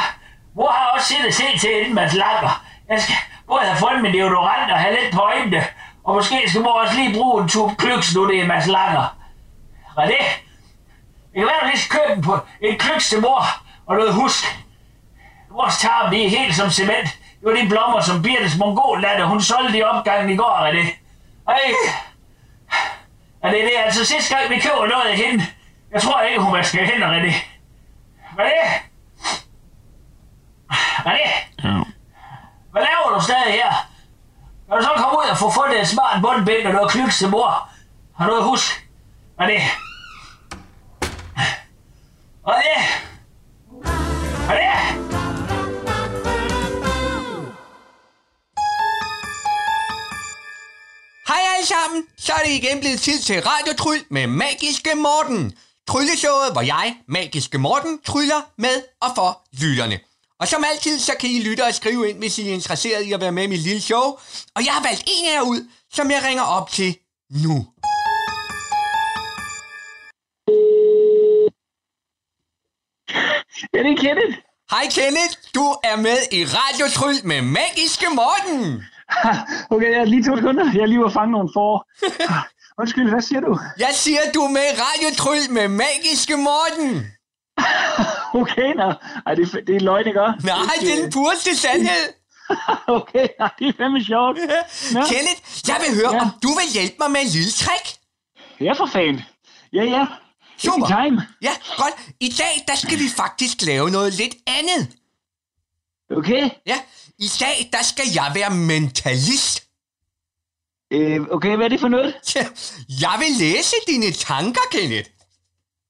Mor 0.57 0.71
har 0.71 0.87
også 0.95 1.07
set 1.09 1.35
set 1.35 1.61
til 1.61 1.71
inden 1.79 1.95
Mads 1.95 2.15
Langer. 2.15 2.63
Jeg 2.89 3.01
skal 3.01 3.17
både 3.47 3.61
have 3.61 3.77
fundet 3.77 4.03
min 4.03 4.13
deodorant 4.13 4.73
og 4.73 4.79
have 4.79 4.97
lidt 4.99 5.15
på 5.15 5.21
øjnene. 5.21 5.65
Og 6.05 6.15
måske 6.15 6.51
skal 6.51 6.63
mor 6.63 6.73
også 6.73 6.95
lige 6.95 7.15
bruge 7.15 7.43
en 7.43 7.49
tube 7.49 7.75
klyks, 7.77 8.15
nu 8.15 8.29
det 8.29 8.41
er 8.41 8.47
Mads 8.47 8.67
Langer. 8.67 9.17
René? 9.99 10.25
Det 11.33 11.37
kan 11.37 11.47
være, 11.47 11.71
lige 11.71 11.89
købe 11.91 12.23
på, 12.23 12.39
en 12.61 12.79
klyks 12.79 13.09
til 13.09 13.21
mor 13.21 13.45
og 13.87 13.97
noget 13.97 14.15
husk. 14.15 14.45
Vores 15.51 15.79
tarm, 15.79 16.11
det 16.11 16.25
er 16.25 16.29
helt 16.29 16.55
som 16.55 16.71
cement. 16.71 17.09
Det 17.41 17.49
var 17.49 17.53
de 17.53 17.69
blommer, 17.69 18.01
som 18.01 18.23
Birtes 18.23 18.57
mongoldatter, 18.59 19.25
hun 19.25 19.41
solgte 19.41 19.79
i 19.79 19.83
opgangen 19.83 20.31
i 20.31 20.37
går, 20.37 20.69
René. 20.69 20.87
Ej, 21.49 21.61
er 23.43 23.51
det 23.51 23.63
det 23.63 23.79
er 23.79 23.83
altså 23.83 24.05
sidste 24.05 24.37
gang, 24.37 24.51
vi 24.51 24.61
køber 24.61 24.87
noget 24.87 25.07
af 25.07 25.17
hende? 25.17 25.45
Jeg 25.93 26.03
tror 26.03 26.21
ikke, 26.21 26.41
hun 26.41 26.53
vasker 26.53 26.85
hænder, 26.85 27.09
René. 27.09 27.35
René? 28.39 28.81
René? 31.07 31.31
Ja. 31.65 31.83
Hvad 32.71 32.83
laver 32.83 33.15
du 33.15 33.23
stadig 33.25 33.53
her? 33.53 33.90
Når 34.71 34.77
du 34.77 34.83
så 34.83 34.91
kommer 34.97 35.19
ud 35.19 35.31
og 35.31 35.39
får 35.39 35.51
fundet 35.51 35.81
et 35.81 35.89
smart 35.89 36.23
mundbind, 36.23 36.67
og 36.67 36.73
du 36.73 36.79
har 36.79 36.89
knyttet 36.89 37.15
til 37.15 37.29
mor? 37.29 37.69
Har 38.17 38.27
noget 38.27 38.45
husk? 38.45 38.89
hvad 39.37 39.47
det 39.47 39.57
er. 39.57 39.71
Og 42.45 42.55
det 42.57 42.65
er. 42.77 42.83
René? 44.51 44.51
René? 44.51 44.71
René? 44.71 45.01
Hej 51.29 51.41
alle 51.55 51.67
sammen, 51.67 52.07
så 52.19 52.33
er 52.33 52.43
det 52.45 52.53
igen 52.53 52.81
blevet 52.81 53.01
tid 53.01 53.21
til 53.21 53.43
Radiotryl 53.43 54.01
med 54.11 54.27
Magiske 54.27 54.95
Morten. 54.95 55.53
Trylleshowet, 55.89 56.53
hvor 56.53 56.63
jeg, 56.63 56.97
Magiske 57.09 57.59
Morten, 57.59 58.01
tryller 58.05 58.41
med 58.57 58.83
og 59.01 59.09
for 59.15 59.43
lytterne. 59.53 59.99
Og 60.41 60.49
som 60.49 60.65
altid, 60.73 60.99
så 60.99 61.13
kan 61.21 61.31
I 61.31 61.43
lytte 61.49 61.65
og 61.65 61.75
skrive 61.75 62.11
ind, 62.11 62.19
hvis 62.19 62.39
I 62.39 62.49
er 62.49 62.55
interesseret 62.55 63.03
i 63.03 63.13
at 63.13 63.21
være 63.21 63.33
med 63.33 63.43
i 63.43 63.47
mit 63.47 63.59
lille 63.59 63.81
show. 63.81 64.05
Og 64.55 64.65
jeg 64.67 64.73
har 64.73 64.83
valgt 64.83 65.03
en 65.07 65.29
af 65.29 65.35
jer 65.35 65.43
ud, 65.43 65.69
som 65.93 66.11
jeg 66.11 66.23
ringer 66.25 66.43
op 66.43 66.71
til 66.71 66.99
nu. 67.31 67.67
Ja, 73.75 73.79
det 73.85 73.93
er 73.93 74.01
Kenneth. 74.05 74.37
Hej 74.71 74.85
Kenneth, 74.91 75.35
du 75.55 75.65
er 75.91 75.97
med 75.97 76.19
i 76.33 76.45
Radiotryl 76.45 77.27
med 77.27 77.43
Magiske 77.43 78.07
Morten. 78.21 78.85
Okay, 79.71 79.91
jeg 79.97 80.07
lige 80.07 80.25
to 80.25 80.37
sekunder. 80.37 80.73
Jeg 80.73 80.81
er 80.81 80.87
lige 80.87 81.01
var 81.01 81.09
fange 81.09 81.33
nogle 81.33 81.51
for. 81.55 81.87
Undskyld, 82.81 83.11
hvad 83.11 83.23
siger 83.23 83.41
du? 83.41 83.59
Jeg 83.79 83.91
siger, 83.93 84.21
du 84.35 84.41
er 84.41 84.51
med 84.51 84.67
i 84.73 84.75
Radiotryl 84.83 85.53
med 85.53 85.69
Magiske 85.69 86.37
Morten. 86.37 87.07
Okay, 88.35 88.73
nå. 88.77 88.93
Ej, 89.27 89.35
det, 89.35 89.55
er- 89.55 89.65
det 89.67 89.77
er 89.77 89.81
løgn, 89.81 90.07
ikke? 90.07 90.23
også? 90.23 90.47
Nej, 90.47 90.75
det 90.81 90.93
er 90.99 91.03
den 91.03 91.13
pureste 91.13 91.57
sandhed. 91.57 92.07
okay, 92.99 93.27
nej, 93.39 93.51
det 93.59 93.69
er 93.69 93.73
fandme 93.79 94.05
sjovt. 94.05 94.39
Nå. 94.95 95.01
Kenneth, 95.13 95.41
jeg 95.69 95.77
vil 95.87 95.95
høre, 96.01 96.15
Ja. 96.15 96.21
om 96.23 96.31
du 96.43 96.49
vil 96.49 96.69
hjælpe 96.73 96.97
mig 96.99 97.11
med 97.11 97.21
en 97.21 97.27
lille 97.27 97.51
trick. 97.53 97.87
Ja, 98.61 98.73
for 98.73 98.87
fanden. 98.87 99.23
Ja, 99.73 99.85
ja. 99.85 100.07
Super. 100.59 100.87
time. 100.87 101.27
Ja, 101.43 101.53
godt. 101.77 101.95
I 102.21 102.29
dag, 102.29 102.65
der 102.69 102.75
skal 102.75 102.99
vi 102.99 103.09
faktisk 103.17 103.63
lave 103.63 103.91
noget 103.91 104.15
lidt 104.15 104.35
andet. 104.47 104.89
Okay. 106.17 106.51
Ja, 106.67 106.79
i 107.19 107.31
dag, 107.41 107.69
der 107.73 107.83
skal 107.83 108.05
jeg 108.15 108.31
være 108.35 108.51
mentalist. 108.51 109.65
Øh, 110.93 111.21
okay, 111.31 111.57
hvad 111.57 111.65
er 111.65 111.69
det 111.69 111.81
for 111.81 111.89
noget? 111.89 112.15
Ja, 112.37 112.47
Jeg 112.89 113.17
vil 113.19 113.47
læse 113.47 113.75
dine 113.87 114.13
tanker, 114.13 114.61
Kenneth. 114.73 115.11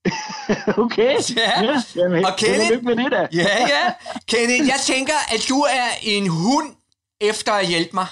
Okay. 0.85 1.15
Ja. 1.35 1.61
ja 1.63 1.81
jamen, 1.95 2.25
Og 2.25 2.31
Kenneth- 2.41 2.81
med 2.81 2.95
det 2.95 3.11
da. 3.11 3.27
Ja, 3.33 3.47
ja. 3.67 3.93
Kenneth, 4.27 4.67
jeg 4.67 4.79
tænker, 4.85 5.13
at 5.31 5.45
du 5.49 5.61
er 5.61 5.87
en 6.01 6.27
hund 6.27 6.75
efter 7.21 7.53
at 7.53 7.67
hjælpe 7.67 7.89
mig. 7.93 8.05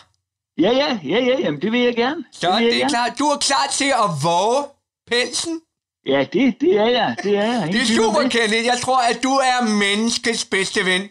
Ja, 0.57 0.71
ja, 0.71 0.99
ja, 1.03 1.19
ja, 1.19 1.39
jamen, 1.39 1.61
det 1.61 1.71
vil 1.71 1.79
jeg 1.81 1.95
gerne. 1.95 2.23
Så 2.31 2.51
vil 2.51 2.53
jeg 2.55 2.63
det 2.63 2.73
er 2.75 2.79
gerne. 2.79 2.89
klart, 2.89 3.19
du 3.19 3.25
er 3.25 3.37
klar 3.37 3.67
til 3.71 3.85
at 4.03 4.09
våge 4.23 4.63
pelsen. 5.07 5.61
Ja, 6.07 6.25
det, 6.33 6.55
det 6.61 6.77
er 6.77 6.85
jeg. 6.85 7.15
Det 7.23 7.37
er 7.37 7.43
jeg. 7.43 7.67
Det 7.73 7.81
er 7.81 7.85
super, 7.85 8.19
det. 8.21 8.31
Kenneth. 8.31 8.65
Jeg 8.65 8.77
tror, 8.81 8.97
at 9.01 9.23
du 9.23 9.29
er 9.33 9.63
menneskets 9.63 10.45
bedste 10.45 10.85
ven. 10.85 11.09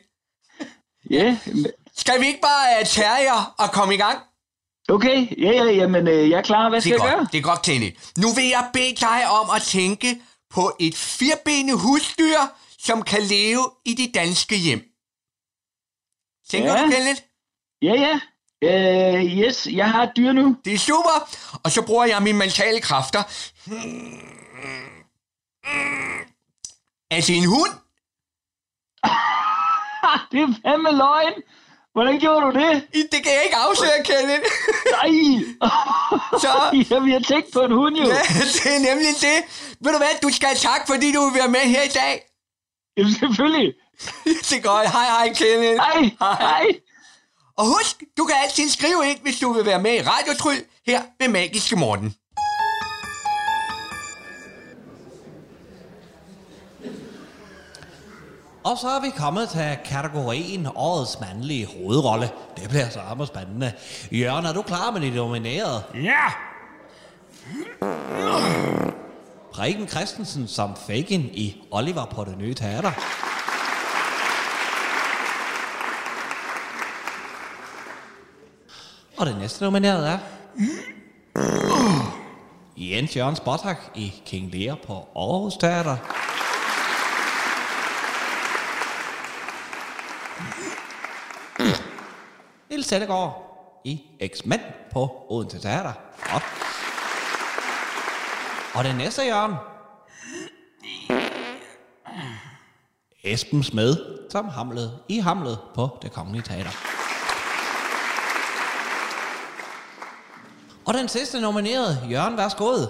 Ja, 1.10 1.36
Skal 1.96 2.20
vi 2.20 2.26
ikke 2.26 2.40
bare 2.40 2.80
uh, 2.80 2.86
tage 2.86 3.10
jer 3.10 3.54
og 3.58 3.70
komme 3.72 3.94
i 3.94 3.96
gang? 3.96 4.18
okay. 4.88 5.26
Ja, 5.38 5.50
ja, 5.52 5.64
jamen, 5.64 6.08
øh, 6.08 6.30
jeg 6.30 6.38
er 6.38 6.42
klar. 6.42 6.68
Hvad 6.68 6.76
Det 6.80 6.82
skal 6.82 7.00
jeg 7.02 7.10
gøre? 7.16 7.26
det 7.32 7.38
er 7.38 7.42
godt, 7.42 7.62
Kenneth. 7.62 7.96
Nu 8.18 8.28
vil 8.32 8.44
jeg 8.48 8.66
bede 8.72 8.94
dig 9.00 9.30
om 9.40 9.50
at 9.56 9.62
tænke 9.62 10.18
på 10.50 10.76
et 10.80 10.94
firbenet 10.96 11.80
husdyr, 11.80 12.38
som 12.78 13.02
kan 13.02 13.22
leve 13.22 13.70
i 13.84 13.94
de 13.94 14.10
danske 14.14 14.56
hjem. 14.56 14.80
Tænker 16.50 16.72
Ja. 16.74 16.84
du, 16.84 16.90
Kenneth? 16.90 17.22
Ja, 17.82 17.94
ja. 17.94 18.20
Øh, 18.64 19.24
yes, 19.24 19.66
jeg 19.70 19.90
har 19.90 20.02
et 20.02 20.12
dyr 20.16 20.32
nu. 20.32 20.56
Det 20.64 20.74
er 20.74 20.78
super. 20.78 21.28
Og 21.64 21.70
så 21.70 21.82
bruger 21.86 22.04
jeg 22.04 22.22
mine 22.22 22.38
mentale 22.38 22.80
kræfter. 22.80 23.18
Er 27.10 27.20
det 27.26 27.36
en 27.36 27.44
hund? 27.46 27.70
det 30.32 30.40
er 30.42 30.54
fandme 30.62 30.92
løgn. 30.92 31.42
Hvordan 31.98 32.18
gjorde 32.20 32.46
du 32.46 32.50
det? 32.60 32.72
Det 33.12 33.20
kan 33.24 33.32
jeg 33.36 33.42
ikke 33.44 33.56
afsløre, 33.56 33.98
Kenneth. 34.04 34.46
Nej. 34.96 35.10
Så... 36.42 36.50
Jeg 36.90 37.02
vil 37.02 37.10
have 37.10 37.22
tænkt 37.22 37.52
på 37.52 37.60
en 37.60 37.72
hund, 37.72 37.96
jo. 37.96 38.04
Ja, 38.04 38.22
det 38.64 38.70
er 38.76 38.82
nemlig 38.88 39.12
det. 39.20 39.38
Ved 39.80 39.92
du 39.92 39.98
hvad, 39.98 40.14
du 40.22 40.28
skal 40.36 40.48
have 40.48 40.58
tak, 40.70 40.82
fordi 40.86 41.12
du 41.12 41.20
vil 41.24 41.34
være 41.40 41.48
med 41.48 41.60
her 41.60 41.82
i 41.82 41.94
dag. 42.02 42.14
Jamen, 42.96 43.12
selvfølgelig. 43.12 43.74
det 44.24 44.52
er 44.52 44.60
godt. 44.60 44.90
Hej, 44.90 45.08
hej, 45.16 45.28
Kenneth. 45.40 45.80
Hej, 45.84 46.00
hej. 46.20 46.66
Og 47.58 47.64
husk, 47.66 48.02
du 48.18 48.24
kan 48.24 48.36
altid 48.44 48.68
skrive 48.68 49.10
ind, 49.10 49.18
hvis 49.22 49.38
du 49.38 49.52
vil 49.52 49.66
være 49.66 49.82
med 49.82 49.94
i 49.94 50.02
Radiotryl 50.02 50.62
her 50.86 51.02
ved 51.20 51.28
Magiske 51.28 51.76
Morten. 51.76 52.14
Og 58.64 58.78
så 58.78 58.88
er 58.88 59.00
vi 59.00 59.10
kommet 59.16 59.48
til 59.48 59.76
kategorien 59.84 60.68
Årets 60.74 61.20
mandlige 61.20 61.66
hovedrolle. 61.66 62.30
Det 62.56 62.68
bliver 62.68 62.88
så 62.88 63.00
hammer 63.00 63.24
spændende. 63.24 63.72
Jørgen, 64.12 64.46
er 64.46 64.52
du 64.52 64.62
klar 64.62 64.90
med 64.90 65.00
de 65.00 65.10
nominerede? 65.10 65.82
Ja! 65.94 66.32
Preben 69.52 69.88
Christensen 69.88 70.48
som 70.48 70.76
Fagin 70.86 71.20
i 71.20 71.62
Oliver 71.70 72.04
på 72.04 72.24
det 72.24 72.38
nye 72.38 72.54
teater. 72.54 72.92
Og 79.16 79.26
det 79.26 79.38
næste 79.38 79.64
nominerede 79.64 80.08
er... 80.08 80.18
Jens 82.76 83.16
Jørgen 83.16 83.36
Spottak 83.36 83.78
i 83.94 84.14
King 84.26 84.54
Lear 84.54 84.78
på 84.86 84.92
Aarhus 85.16 85.56
Teater. 85.56 85.96
Niels 92.78 92.88
Sættegaard 92.88 93.82
i 93.84 94.00
X-Mand 94.26 94.60
på 94.92 95.26
Odense 95.28 95.58
Teater. 95.58 95.92
Godt. 96.32 96.42
Og 98.74 98.84
det 98.84 98.96
næste 98.96 99.22
Jørgen. 99.22 99.54
Esben 103.24 103.62
Smed 103.62 103.96
som 104.30 104.48
Hamlet 104.48 104.98
i 105.08 105.18
Hamlet 105.18 105.58
på 105.74 105.98
Det 106.02 106.12
Kongelige 106.12 106.42
Teater. 106.42 106.70
Og 110.86 110.94
den 110.94 111.08
sidste 111.08 111.40
nominerede, 111.40 112.08
Jørgen, 112.10 112.36
værsgod. 112.36 112.86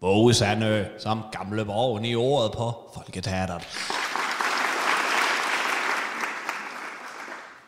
Boge 0.00 0.34
Sandø 0.34 0.84
som 0.98 1.22
gamle 1.32 1.62
vogn 1.62 2.04
i 2.04 2.14
ordet 2.14 2.52
på 2.52 2.72
Folketeateret. 2.94 4.01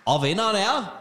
Og 0.06 0.22
vinderen 0.22 0.56
er... 0.56 1.00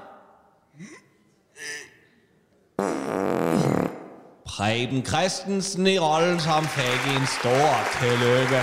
Preben 4.45 5.05
Christensen 5.05 5.87
i 5.87 5.99
rollen 5.99 6.39
som 6.39 6.63
Fagin. 6.63 7.25
Stor 7.27 7.99
tillykke. 7.99 8.59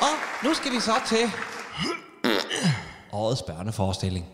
Og 0.00 0.14
Nu 0.44 0.54
skal 0.54 0.72
vi 0.72 0.80
så 0.80 0.92
til 1.06 1.32
årets 3.12 3.42
børneforestilling. 3.42 4.26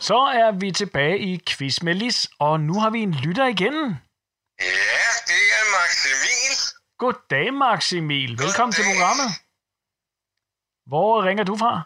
Så 0.00 0.16
er 0.16 0.58
vi 0.58 0.70
tilbage 0.70 1.18
i 1.18 1.40
Quiz 1.48 1.82
med 1.82 1.94
Lis, 1.94 2.28
og 2.38 2.60
nu 2.60 2.80
har 2.80 2.90
vi 2.90 3.02
en 3.02 3.12
lytter 3.12 3.46
igen. 3.46 3.96
Ja, 7.02 7.06
det 7.06 7.46
er 7.46 7.50
Maximil. 7.50 7.50
Goddag, 7.50 7.54
Maximil. 7.54 8.38
Velkommen 8.38 8.72
til 8.72 8.84
programmet. 8.84 9.30
Hvor 10.86 11.24
ringer 11.24 11.44
du 11.44 11.56
fra? 11.56 11.82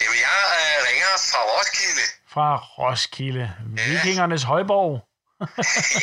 Jamen, 0.00 0.18
jeg 0.26 0.40
øh, 0.60 0.88
ringer 0.88 1.10
fra 1.32 1.38
Roskilde. 1.38 2.04
Fra 2.28 2.56
Roskilde. 2.56 3.54
Vikingernes 3.88 4.42
højborg. 4.42 5.08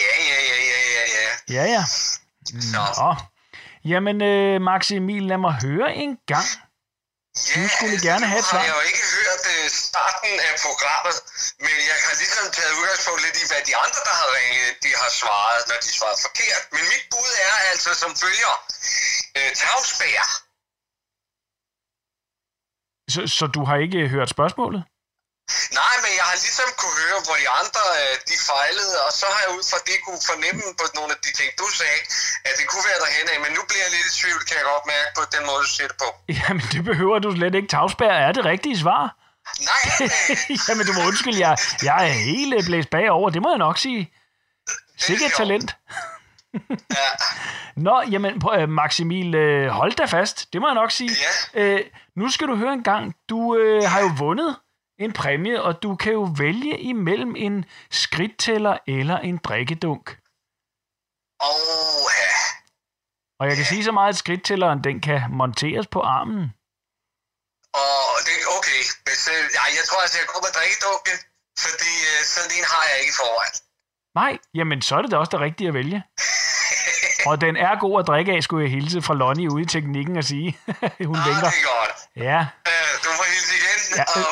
ja, 0.08 0.16
ja, 0.32 0.40
ja, 0.50 0.58
ja, 0.72 0.80
ja, 0.96 1.04
ja. 1.18 1.30
Ja, 1.56 1.64
ja. 1.72 1.84
Nå. 2.74 3.16
Jamen, 3.86 4.22
øh, 4.22 4.62
Maximil, 4.62 5.24
lad 5.24 5.38
mig 5.38 5.54
høre 5.64 5.96
en 5.96 6.18
gang. 6.28 6.46
Du 7.58 7.64
skulle 7.76 7.98
gerne 8.10 8.26
have 8.32 8.40
et 8.44 8.46
har 8.46 8.52
svar. 8.52 8.64
jeg 8.70 8.76
jo 8.80 8.84
ikke 8.90 9.04
hørt 9.18 9.44
øh, 9.56 9.66
starten 9.86 10.34
af 10.48 10.54
programmet, 10.68 11.16
men 11.66 11.76
jeg 11.90 11.98
har 12.08 12.16
ligesom 12.22 12.46
taget 12.58 12.74
udgangspunkt 12.80 13.22
lidt 13.26 13.38
i, 13.42 13.46
hvad 13.52 13.62
de 13.70 13.74
andre, 13.86 14.02
der 14.10 14.16
har 14.22 14.30
ringet, 14.38 14.70
de 14.86 14.92
har 15.02 15.12
svaret, 15.22 15.62
når 15.70 15.78
de 15.86 15.90
svarer 15.98 16.18
forkert. 16.28 16.64
Men 16.76 16.84
mit 16.94 17.06
bud 17.12 17.32
er 17.50 17.56
altså 17.72 17.90
som 18.04 18.12
følger. 18.24 18.54
Øh, 19.38 19.50
Tavsbær. 19.62 20.24
Så, 23.14 23.22
så 23.38 23.46
du 23.56 23.62
har 23.70 23.78
ikke 23.86 24.00
hørt 24.16 24.30
spørgsmålet? 24.38 24.82
Nej, 25.82 25.96
men 26.04 26.12
jeg 26.20 26.26
har 26.30 26.38
ligesom 26.46 26.70
kunne 26.82 26.98
høre, 27.04 27.20
hvor 27.26 27.36
de 27.44 27.48
andre 27.62 27.84
øh, 28.02 28.14
de 28.30 28.36
fejlede, 28.52 28.94
og 29.06 29.12
så 29.20 29.26
har 29.34 29.42
jeg 29.46 29.52
ud 29.58 29.64
fra 29.72 29.80
det 29.90 29.98
kunne 30.06 30.24
fornemme 30.32 30.64
på 30.80 30.86
nogle 30.98 31.12
af 31.16 31.20
de 31.26 31.32
ting, 31.40 31.50
du 31.62 31.68
sagde, 31.80 32.00
at 32.48 32.54
det 32.60 32.66
kunne 32.72 32.86
være 32.90 33.00
derhen 33.06 33.28
af, 33.34 33.38
men 33.46 33.52
nu 33.58 33.62
bliver 33.70 33.84
jeg 33.86 33.92
lidt 33.96 34.06
i 34.12 34.14
tvivl, 34.22 34.42
kan 34.48 34.56
jeg 34.60 34.66
godt 34.74 34.86
mærke 34.96 35.10
på 35.20 35.24
den 35.34 35.44
måde, 35.50 35.60
du 35.68 35.72
siger 35.76 35.90
det 35.92 35.98
på. 36.04 36.10
Jamen, 36.42 36.66
det 36.74 36.82
behøver 36.90 37.18
du 37.26 37.30
slet 37.38 37.54
ikke. 37.60 37.70
Tavsbær 37.76 38.16
er 38.28 38.32
det 38.38 38.44
rigtige 38.54 38.78
svar. 38.86 39.04
Nej, 39.70 39.84
Jamen, 40.68 40.84
du 40.88 40.94
må 40.98 41.02
undskylde, 41.10 41.40
jeg, 41.48 41.54
jeg 41.90 41.98
er 42.10 42.16
helt 42.32 42.54
øh, 42.58 42.64
blæst 42.68 42.90
bagover. 42.90 43.30
Det 43.36 43.42
må 43.42 43.50
jeg 43.50 43.58
nok 43.68 43.78
sige. 43.86 44.02
Sikkert 44.98 45.32
talent. 45.38 45.76
ja. 47.00 47.10
Nå, 47.76 48.04
jamen, 48.12 48.42
øh, 48.56 48.70
Maximil, 48.70 49.36
øh, 49.36 49.68
hold 49.68 49.94
da 49.94 50.06
fast. 50.06 50.54
Det 50.54 50.62
må 50.62 50.68
jeg 50.68 50.76
nok 50.76 50.92
sige. 50.92 51.12
Ja. 51.54 51.62
Øh, 51.62 51.80
nu 52.16 52.30
skal 52.30 52.48
du 52.48 52.56
høre 52.56 52.74
en 52.74 52.84
gang. 52.84 53.16
Du 53.30 53.58
øh, 53.58 53.84
har 53.84 54.00
jo 54.00 54.12
vundet 54.18 54.56
en 55.04 55.14
præmie, 55.14 55.62
og 55.64 55.84
du 55.84 55.96
kan 55.96 56.12
jo 56.12 56.24
vælge 56.38 56.80
imellem 56.80 57.36
en 57.38 57.66
skridttæller 57.92 58.78
eller 58.88 59.18
en 59.18 59.38
drikkedunk. 59.38 60.06
Oh, 61.50 62.06
ja. 62.22 62.34
Og 63.40 63.48
jeg 63.48 63.56
kan 63.58 63.66
sige 63.66 63.84
så 63.84 63.92
meget, 63.92 64.10
at 64.10 64.18
skridttælleren 64.18 64.84
den 64.84 65.02
kan 65.02 65.22
monteres 65.30 65.88
på 65.88 66.00
armen. 66.02 66.44
Og 67.84 68.18
det 68.28 68.36
er 68.42 68.46
okay. 68.58 68.82
Hvis, 69.06 69.22
øh, 69.34 69.44
ja, 69.58 69.64
jeg 69.78 69.84
tror, 69.90 70.02
altså, 70.06 70.18
jeg 70.22 70.28
går 70.32 70.42
med 70.46 70.52
drikkedunken, 70.60 71.18
fordi 71.66 71.94
øh, 72.12 72.20
sådan 72.34 72.52
en 72.58 72.66
har 72.74 72.84
jeg 72.90 72.98
ikke 73.02 73.14
i 73.16 73.20
forvejen. 73.22 73.56
Nej, 74.22 74.34
jamen 74.58 74.82
så 74.82 74.92
er 74.98 75.02
det 75.02 75.12
da 75.12 75.18
også 75.18 75.30
det 75.36 75.40
rigtige 75.48 75.68
at 75.68 75.74
vælge. 75.74 76.00
og 77.30 77.42
den 77.46 77.54
er 77.68 77.80
god 77.80 78.00
at 78.02 78.08
drikke 78.08 78.32
af, 78.36 78.44
skulle 78.44 78.64
jeg 78.66 78.72
hilse 78.78 79.02
fra 79.02 79.14
Lonnie 79.14 79.52
ude 79.54 79.64
i 79.64 79.66
teknikken 79.76 80.18
og 80.18 80.24
sige. 80.24 80.50
Hun 81.10 81.16
Ah, 81.20 81.26
vinker. 81.28 81.50
det 81.54 81.60
er 81.64 81.70
godt. 81.80 81.96
Ja, 82.30 82.40
Øh, 82.72 82.92
du 83.04 83.10
får 83.20 83.28
hilse 83.34 83.54
igen, 83.62 83.80
Ja, 84.00 84.04
og. 84.16 84.26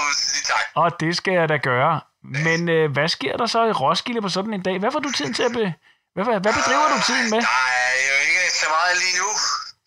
Og 0.79 0.99
det 0.99 1.11
skal 1.19 1.33
jeg 1.39 1.49
da 1.49 1.57
gøre. 1.57 2.01
Men 2.23 2.59
øh, 2.69 2.91
hvad 2.95 3.09
sker 3.17 3.33
der 3.37 3.47
så 3.55 3.61
i 3.71 3.71
Roskilde 3.71 4.21
på 4.21 4.29
sådan 4.29 4.53
en 4.53 4.63
dag? 4.67 4.75
Hvad 4.79 4.91
får 4.91 4.99
du 4.99 5.11
tiden 5.11 5.33
til 5.33 5.43
at 5.49 5.53
be... 5.59 5.65
Hvad, 6.13 6.25
hvad, 6.25 6.53
bedriver 6.59 6.87
du 6.95 6.99
tiden 7.09 7.27
med? 7.33 7.41
Der 7.41 7.65
er 7.85 7.95
jo 8.09 8.15
ikke 8.27 8.41
så 8.61 8.67
meget 8.75 8.95
lige 9.03 9.15
nu. 9.21 9.29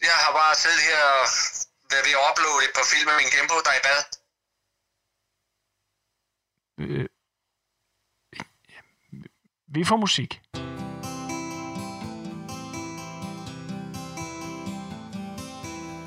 Jeg 0.09 0.17
har 0.25 0.33
bare 0.41 0.55
siddet 0.63 0.81
her 0.91 1.03
og 1.21 1.27
været 1.91 2.05
ved 2.07 2.15
at 2.19 2.23
uploade 2.29 2.61
et 2.67 2.73
par 2.77 2.87
film 2.93 3.09
af 3.13 3.17
min 3.21 3.31
Gembo, 3.35 3.57
der 3.65 3.71
er 3.75 3.79
i 3.81 3.85
bad. 3.89 4.01
Øh, 6.83 7.07
vi 9.77 9.85
får 9.85 9.97
musik. 9.97 10.41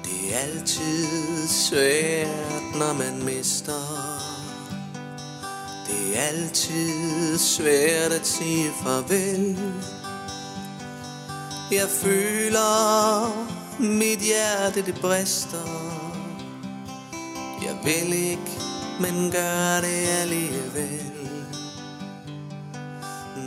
Det 0.05 0.19
er 0.33 0.39
altid 0.39 1.47
svært, 1.47 2.63
når 2.79 2.93
man 2.93 3.23
mister. 3.23 4.34
Det 5.95 6.17
er 6.17 6.21
altid 6.21 7.37
svært 7.37 8.11
at 8.11 8.27
sige 8.27 8.71
farvel. 8.83 9.57
Jeg 11.71 11.87
føler, 11.89 13.47
mit 13.79 14.19
hjerte 14.19 14.81
det 14.85 14.95
brister. 15.01 15.67
Jeg 17.65 17.75
vil 17.83 18.13
ikke, 18.13 18.51
men 19.01 19.31
gør 19.31 19.81
det 19.81 20.07
alligevel. 20.21 21.11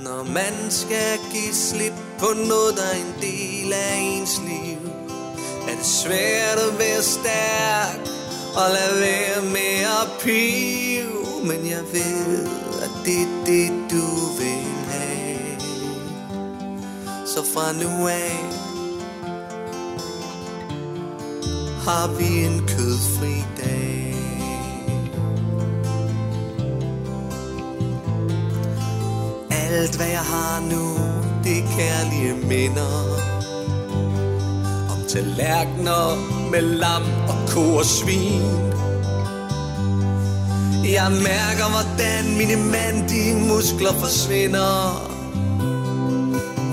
Når 0.04 0.22
man 0.24 0.70
skal 0.70 1.18
give 1.32 1.54
slip 1.54 1.94
på 2.18 2.26
noget, 2.48 2.76
der 2.76 2.82
er 2.82 2.96
en 2.96 3.14
del 3.22 3.72
af 3.72 3.96
ens 3.96 4.40
liv 4.48 4.78
er 5.68 5.76
det 5.76 5.86
svært 5.86 6.58
at 6.58 6.78
være 6.78 7.02
stærk 7.02 7.98
og 8.54 8.70
lade 8.70 9.00
være 9.00 9.42
med 9.42 9.80
at 10.02 10.08
pive 10.20 11.17
men 11.42 11.66
jeg 11.66 11.82
ved, 11.92 12.46
at 12.82 12.90
det 13.04 13.22
er 13.22 13.44
det, 13.46 13.70
du 13.90 14.06
vil 14.38 14.64
have. 14.90 15.60
Så 17.26 17.44
fra 17.54 17.72
nu 17.72 18.06
af 18.06 18.58
har 21.84 22.06
vi 22.18 22.44
en 22.44 22.66
kødfri 22.66 23.44
dag. 23.56 24.14
Alt 29.50 29.96
hvad 29.96 30.06
jeg 30.06 30.26
har 30.34 30.60
nu, 30.60 30.96
det 31.44 31.58
er 31.58 31.66
kærlige 31.76 32.34
minder. 32.46 32.94
Om 34.90 35.08
tallerkener 35.08 36.16
med 36.50 36.62
lam 36.62 37.02
og 37.28 37.48
ko 37.48 37.74
og 37.74 37.84
svin. 37.84 38.87
Jeg 40.92 41.12
mærker, 41.12 41.68
hvordan 41.70 42.36
mine 42.36 42.56
mandige 42.56 43.34
muskler 43.36 43.92
forsvinder. 43.92 44.74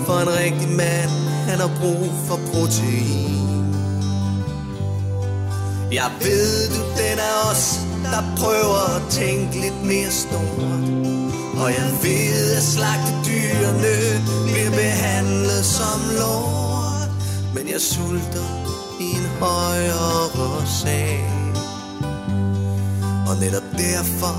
For 0.05 0.19
en 0.19 0.29
rigtig 0.43 0.69
mand, 0.69 1.11
han 1.47 1.59
har 1.59 1.71
brug 1.81 2.11
for 2.27 2.39
protein. 2.53 3.65
Jeg 5.91 6.09
ved, 6.21 6.69
du 6.69 6.81
den 7.01 7.17
er 7.29 7.51
os, 7.51 7.79
der 8.03 8.23
prøver 8.37 8.95
at 8.95 9.01
tænke 9.11 9.61
lidt 9.61 9.83
mere 9.83 10.11
stort. 10.11 10.85
Og 11.63 11.69
jeg 11.79 11.89
ved, 12.03 12.55
at 12.57 12.63
slagtedyrene 12.63 13.95
bliver 14.45 14.71
behandlet 14.71 15.65
som 15.65 15.99
lort. 16.19 17.09
Men 17.55 17.69
jeg 17.73 17.81
sulter 17.81 18.49
i 18.99 19.07
en 19.19 19.27
højere 19.39 20.67
sag 20.67 21.34
og 23.27 23.35
netop 23.37 23.63
derfor 23.77 24.35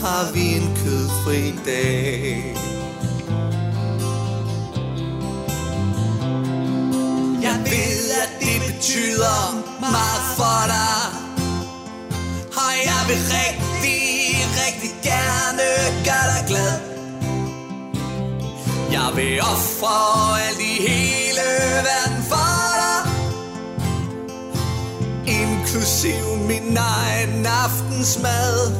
Har 0.00 0.32
vi 0.32 0.44
en 0.56 0.76
kødfri 0.76 1.54
dag. 1.66 2.54
Jeg 7.42 7.58
ved, 7.64 8.10
at 8.22 8.30
det 8.40 8.58
betyder 8.66 9.38
meget 9.80 10.22
for 10.36 10.60
dig. 10.74 11.02
Og 12.56 12.72
jeg 12.84 13.02
vil 13.08 13.20
rigtig, 13.38 14.02
rigtig 14.62 14.90
gerne 15.02 15.66
gøre 16.04 16.26
dig 16.34 16.44
glad. 16.48 16.74
Jeg 18.92 19.08
vil 19.16 19.40
ofre 19.40 20.40
alt 20.46 20.60
i 20.60 20.88
hele 20.88 21.46
verden. 21.88 22.15
Inklusiv 25.76 26.24
min 26.48 26.76
egen 26.76 27.46
aftensmad. 27.46 28.72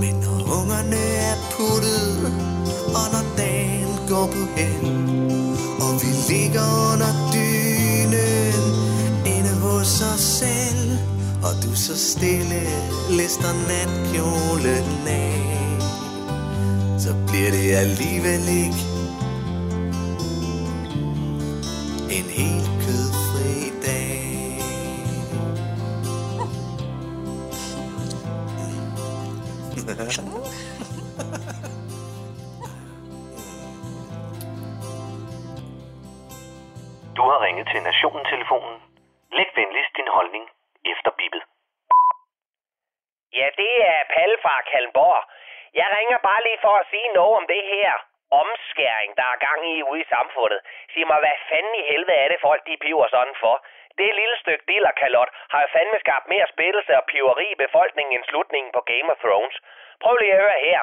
Men 0.00 0.14
når 0.14 0.60
ungerne 0.60 0.96
er 1.30 1.36
puttet 1.50 2.32
Og 2.86 3.06
når 3.12 3.24
dagen 3.36 3.88
går 4.08 4.26
på 4.26 4.42
hen, 4.56 4.84
Og 5.80 5.92
vi 6.02 6.32
ligger 6.32 6.92
under 6.92 7.12
dynen 7.32 8.62
Inde 9.26 9.54
hos 9.60 10.02
os 10.14 10.20
selv 10.20 10.90
Og 11.42 11.54
du 11.64 11.74
så 11.76 11.98
stille 12.10 12.62
lister 13.10 13.52
natkjolen 13.68 15.08
af 15.08 15.42
så 16.98 17.14
bliver 17.26 17.50
det 17.50 17.74
alligevel 17.74 18.48
ikke 18.48 18.91
Du 30.12 30.18
har 37.30 37.38
ringet 37.46 37.66
til 37.72 37.80
Nationen-telefonen. 37.82 38.76
Læg 39.36 39.50
venligst 39.56 39.96
din 39.96 40.10
holdning 40.16 40.44
efter 40.92 41.10
bippet. 41.18 41.42
Ja, 43.38 43.46
det 43.60 43.72
er 43.92 44.00
Palle 44.14 44.36
fra 44.44 44.54
Kalmborg. 44.70 45.20
Jeg 45.80 45.88
ringer 45.96 46.18
bare 46.28 46.42
lige 46.46 46.62
for 46.64 46.74
at 46.80 46.88
sige 46.92 47.08
noget 47.18 47.34
om 47.40 47.46
det 47.54 47.62
her 47.74 47.92
omskæring, 48.42 49.10
der 49.18 49.26
er 49.32 49.42
gang 49.46 49.60
i 49.72 49.74
ude 49.90 50.00
i 50.04 50.10
samfundet. 50.14 50.60
Sig 50.92 51.04
mig, 51.10 51.18
hvad 51.24 51.36
fanden 51.50 51.74
i 51.80 51.82
helvede 51.90 52.18
er 52.24 52.28
det 52.28 52.44
folk, 52.46 52.62
de 52.66 52.82
piver 52.84 53.08
sådan 53.16 53.36
for? 53.44 53.54
Det 53.98 54.10
lille 54.20 54.36
stykke 54.42 54.64
dillerkalot 54.68 55.30
har 55.52 55.60
jo 55.62 55.68
fandme 55.76 55.98
skabt 56.04 56.26
mere 56.34 56.46
splittelse 56.52 56.92
og 57.00 57.04
piveri 57.12 57.46
i 57.52 57.60
befolkningen 57.64 58.12
end 58.16 58.24
slutningen 58.30 58.72
på 58.72 58.80
Game 58.80 59.08
of 59.12 59.18
Thrones. 59.24 59.56
Prøv 60.02 60.16
lige 60.16 60.34
at 60.34 60.42
høre 60.44 60.60
her. 60.68 60.80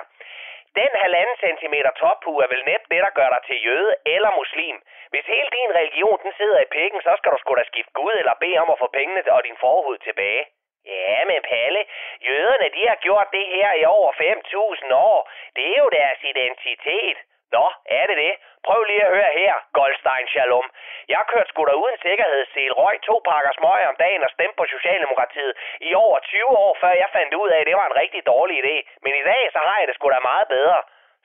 Den 0.76 0.92
halvanden 1.04 1.38
centimeter 1.46 1.92
tophue 2.02 2.44
er 2.44 2.50
vel 2.54 2.64
næppe 2.66 2.88
det, 2.92 3.02
der 3.06 3.18
gør 3.20 3.30
dig 3.34 3.42
til 3.48 3.64
jøde 3.68 3.92
eller 4.06 4.32
muslim. 4.42 4.76
Hvis 5.12 5.26
hele 5.34 5.50
din 5.58 5.72
religion 5.80 6.20
den 6.24 6.34
sidder 6.40 6.60
i 6.62 6.72
pikken, 6.78 7.02
så 7.02 7.12
skal 7.18 7.32
du 7.32 7.38
sgu 7.40 7.56
da 7.56 7.64
skifte 7.72 7.94
Gud 8.00 8.14
eller 8.22 8.36
bede 8.44 8.58
om 8.64 8.70
at 8.74 8.82
få 8.84 8.88
pengene 8.98 9.22
og 9.36 9.44
din 9.44 9.58
forhud 9.66 9.98
tilbage. 9.98 10.44
Ja, 10.86 11.26
men 11.26 11.42
Palle, 11.50 11.82
jøderne 12.28 12.70
de 12.76 12.88
har 12.88 12.96
gjort 12.96 13.28
det 13.32 13.46
her 13.56 13.74
i 13.74 13.86
over 13.86 14.12
5.000 14.12 14.94
år. 14.94 15.30
Det 15.56 15.66
er 15.74 15.78
jo 15.84 15.90
deres 16.00 16.20
identitet. 16.24 17.18
Nå, 17.52 17.66
er 17.86 18.06
det 18.08 18.18
det? 18.18 18.34
Prøv 18.68 18.84
lige 18.84 19.06
at 19.08 19.14
høre 19.18 19.32
her, 19.42 19.54
Goldstein 19.78 20.28
Shalom. 20.28 20.68
Jeg 21.14 21.24
kørte 21.32 21.50
sgu 21.50 21.62
da 21.66 21.74
uden 21.84 21.98
sikkerhedssel, 22.06 22.74
røg 22.82 22.96
to 23.10 23.16
pakker 23.30 23.52
smøg 23.58 23.82
om 23.92 23.96
dagen 24.04 24.24
og 24.24 24.32
stemte 24.36 24.58
på 24.60 24.66
Socialdemokratiet 24.76 25.54
i 25.90 25.94
over 25.94 26.20
20 26.20 26.58
år, 26.66 26.78
før 26.82 26.94
jeg 27.04 27.10
fandt 27.18 27.34
ud 27.34 27.50
af, 27.50 27.60
at 27.62 27.68
det 27.68 27.76
var 27.76 27.88
en 27.88 28.00
rigtig 28.04 28.22
dårlig 28.26 28.56
idé. 28.64 28.78
Men 29.04 29.14
i 29.22 29.24
dag, 29.32 29.44
så 29.56 29.60
har 29.68 29.78
jeg 29.80 29.88
det 29.88 29.96
sgu 29.96 30.10
da 30.10 30.20
meget 30.32 30.48
bedre. 30.48 30.80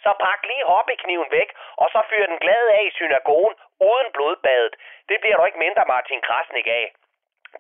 Så 0.05 0.11
pak 0.27 0.41
lige 0.51 0.65
hobbykniven 0.73 1.31
væk, 1.31 1.51
og 1.83 1.89
så 1.93 2.01
fyr 2.11 2.27
den 2.27 2.39
glade 2.39 2.69
af 2.79 2.83
i 2.87 2.97
synagogen 2.99 3.55
uden 3.91 4.09
blodbadet. 4.13 4.75
Det 5.09 5.21
bliver 5.21 5.37
du 5.37 5.45
ikke 5.45 5.65
mindre 5.67 5.85
Martin 5.95 6.21
Krasnik 6.21 6.67
af. 6.67 6.87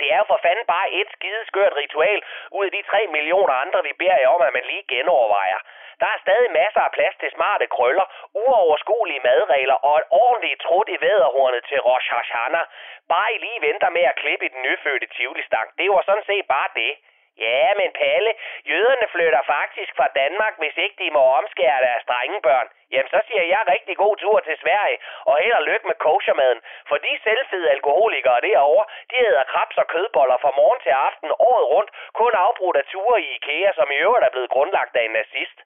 Det 0.00 0.08
er 0.12 0.18
jo 0.22 0.26
for 0.32 0.40
fanden 0.46 0.66
bare 0.74 0.90
et 1.00 1.08
skideskørt 1.16 1.74
ritual 1.82 2.18
ud 2.56 2.64
af 2.68 2.72
de 2.76 2.82
3 2.82 3.06
millioner 3.16 3.54
andre, 3.64 3.80
vi 3.88 3.92
beder 4.00 4.18
jer 4.22 4.28
om, 4.36 4.42
at 4.42 4.52
man 4.56 4.64
lige 4.72 4.84
genovervejer. 4.94 5.60
Der 6.00 6.08
er 6.14 6.22
stadig 6.24 6.50
masser 6.60 6.80
af 6.80 6.92
plads 6.96 7.16
til 7.20 7.30
smarte 7.36 7.66
krøller, 7.66 8.06
uoverskuelige 8.42 9.24
madregler 9.28 9.78
og 9.88 9.94
et 9.98 10.06
ordentligt 10.10 10.60
trut 10.60 10.88
i 10.88 11.00
væderhornet 11.00 11.64
til 11.68 11.80
Rosh 11.80 12.10
Hashanah. 12.14 12.66
Bare 13.12 13.32
I 13.34 13.38
lige 13.38 13.60
venter 13.68 13.90
med 13.96 14.04
at 14.10 14.16
klippe 14.22 14.44
i 14.46 14.52
den 14.54 14.62
nyfødte 14.62 15.06
tivoli-stang. 15.16 15.68
Det 15.78 15.90
var 15.90 16.02
sådan 16.06 16.28
set 16.30 16.46
bare 16.56 16.68
det. 16.76 16.92
Ja, 17.38 17.66
men 17.80 17.90
Palle, 18.00 18.32
jøderne 18.70 19.06
flytter 19.14 19.42
faktisk 19.46 19.92
fra 19.96 20.08
Danmark, 20.20 20.54
hvis 20.58 20.76
ikke 20.76 20.96
de 21.02 21.10
må 21.10 21.22
omskære 21.40 21.84
deres 21.86 22.04
drengebørn. 22.10 22.68
Jamen, 22.94 23.10
så 23.14 23.20
siger 23.28 23.44
jeg 23.54 23.62
rigtig 23.74 23.96
god 23.96 24.14
tur 24.16 24.38
til 24.40 24.56
Sverige, 24.62 24.98
og 25.28 25.34
held 25.42 25.52
og 25.60 25.66
lykke 25.70 25.86
med 25.90 25.96
koshermaden. 26.06 26.60
For 26.88 26.96
de 26.96 27.12
selvfede 27.24 27.70
alkoholikere 27.70 28.40
derovre, 28.40 28.84
de 29.10 29.16
æder 29.26 29.44
krabs 29.52 29.76
og 29.82 29.86
kødboller 29.86 30.36
fra 30.44 30.52
morgen 30.60 30.80
til 30.84 30.94
aften 31.08 31.30
året 31.50 31.66
rundt, 31.74 31.90
kun 32.20 32.32
afbrudt 32.46 32.76
af 32.76 32.84
ture 32.92 33.20
i 33.22 33.34
IKEA, 33.36 33.70
som 33.78 33.90
i 33.90 34.00
øvrigt 34.06 34.26
er 34.26 34.34
blevet 34.34 34.50
grundlagt 34.50 34.96
af 34.96 35.04
en 35.04 35.16
nazist. 35.20 35.58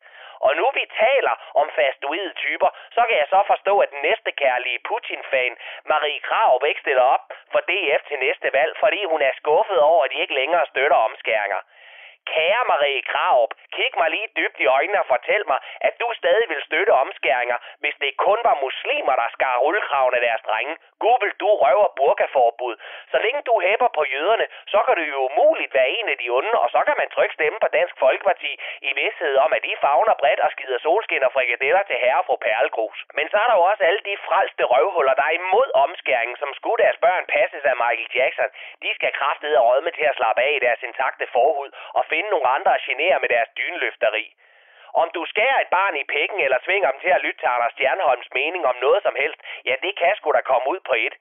Og 0.47 0.57
nu 0.57 0.67
vi 0.79 0.85
taler 1.05 1.35
om 1.61 1.67
fastuide 1.77 2.33
typer, 2.45 2.71
så 2.97 3.03
kan 3.09 3.17
jeg 3.19 3.29
så 3.35 3.41
forstå, 3.47 3.79
at 3.79 3.91
den 3.91 4.03
næste 4.09 4.31
kærlige 4.33 4.79
Putin-fan, 4.89 5.53
Marie 5.85 6.21
Krav, 6.21 6.63
ikke 6.67 6.81
stiller 6.81 7.03
op 7.03 7.25
for 7.53 7.61
DF 7.69 8.03
til 8.09 8.19
næste 8.27 8.49
valg, 8.53 8.73
fordi 8.81 9.05
hun 9.05 9.21
er 9.23 9.33
skuffet 9.41 9.79
over, 9.91 10.05
at 10.05 10.11
de 10.13 10.23
ikke 10.23 10.35
længere 10.35 10.67
støtter 10.67 10.97
omskæringer. 11.09 11.61
Kære 12.33 12.63
Marie 12.73 13.03
Kraup, 13.11 13.51
kig 13.77 13.93
mig 14.01 14.11
lige 14.11 14.29
dybt 14.39 14.59
i 14.65 14.67
øjnene 14.77 15.01
og 15.03 15.11
fortæl 15.15 15.43
mig, 15.53 15.59
at 15.87 15.95
du 16.01 16.09
stadig 16.21 16.47
vil 16.53 16.63
støtte 16.69 16.93
omskæringer, 17.05 17.59
hvis 17.83 17.97
det 18.03 18.17
kun 18.27 18.39
var 18.49 18.57
muslimer, 18.67 19.15
der 19.21 19.29
skar 19.37 19.57
rullekraven 19.65 20.15
af 20.15 20.23
deres 20.27 20.43
drenge. 20.49 20.75
Google, 21.05 21.33
du 21.43 21.49
røver 21.63 21.89
burkaforbud. 22.01 22.75
Så 23.13 23.19
længe 23.25 23.43
du 23.49 23.55
hæpper 23.67 23.91
på 23.99 24.03
jøderne, 24.15 24.47
så 24.73 24.79
kan 24.87 24.95
du 24.99 25.05
jo 25.15 25.19
umuligt 25.29 25.75
være 25.75 25.91
en 25.99 26.09
af 26.13 26.19
de 26.23 26.29
onde, 26.39 26.55
og 26.63 26.69
så 26.75 26.81
kan 26.87 26.97
man 27.01 27.09
trykke 27.15 27.35
stemme 27.35 27.59
på 27.65 27.69
Dansk 27.79 27.95
Folkeparti 28.05 28.53
i 28.89 28.91
vidsthed 29.01 29.35
om, 29.45 29.51
at 29.57 29.63
de 29.67 29.83
fagner 29.85 30.15
bredt 30.23 30.41
og 30.47 30.51
skider 30.55 30.79
solskin 30.79 31.27
og 31.29 31.33
frikadeller 31.33 31.83
til 31.83 31.97
herre 32.05 32.23
fru 32.27 32.37
Perlegrus. 32.47 32.99
Men 33.19 33.27
så 33.31 33.37
er 33.43 33.47
der 33.49 33.57
jo 33.61 33.65
også 33.71 33.83
alle 33.89 34.03
de 34.11 34.17
frelste 34.29 34.65
røvhuller, 34.73 35.15
der 35.15 35.25
er 35.31 35.39
imod 35.43 35.69
omskæringen, 35.85 36.37
som 36.43 36.51
skulle 36.59 36.83
deres 36.85 36.99
børn 37.07 37.25
passes 37.35 37.65
af 37.71 37.77
Michael 37.83 38.11
Jackson. 38.19 38.51
De 38.85 38.91
skal 38.95 39.13
kraftede 39.21 39.59
og 39.61 39.67
rødme 39.71 39.91
til 39.91 40.07
at 40.11 40.17
slappe 40.19 40.41
af 40.43 40.53
i 40.57 40.65
deres 40.67 40.83
intakte 40.89 41.27
forhud 41.37 41.71
og 41.99 42.03
finde 42.13 42.18
nogle 42.31 42.49
andre 42.57 42.75
at 42.75 42.85
genere 42.89 43.19
med 43.21 43.29
deres 43.29 43.51
dynløfteri. 43.59 44.35
Om 45.03 45.11
du 45.15 45.25
skærer 45.33 45.59
et 45.61 45.71
barn 45.79 45.97
i 45.97 46.05
pikken 46.05 46.41
eller 46.41 46.59
svinger 46.65 46.91
dem 46.91 47.01
til 47.01 47.13
at 47.17 47.23
lytte 47.25 47.41
til 47.41 47.47
Anders 47.47 47.73
Stjernholms 47.73 48.29
mening 48.35 48.67
om 48.67 48.77
noget 48.77 49.03
som 49.03 49.15
helst, 49.23 49.41
ja, 49.65 49.75
det 49.83 49.97
kan 49.97 50.17
sgu 50.17 50.33
da 50.33 50.41
komme 50.41 50.69
ud 50.69 50.81
på 50.81 50.95
et. 51.07 51.15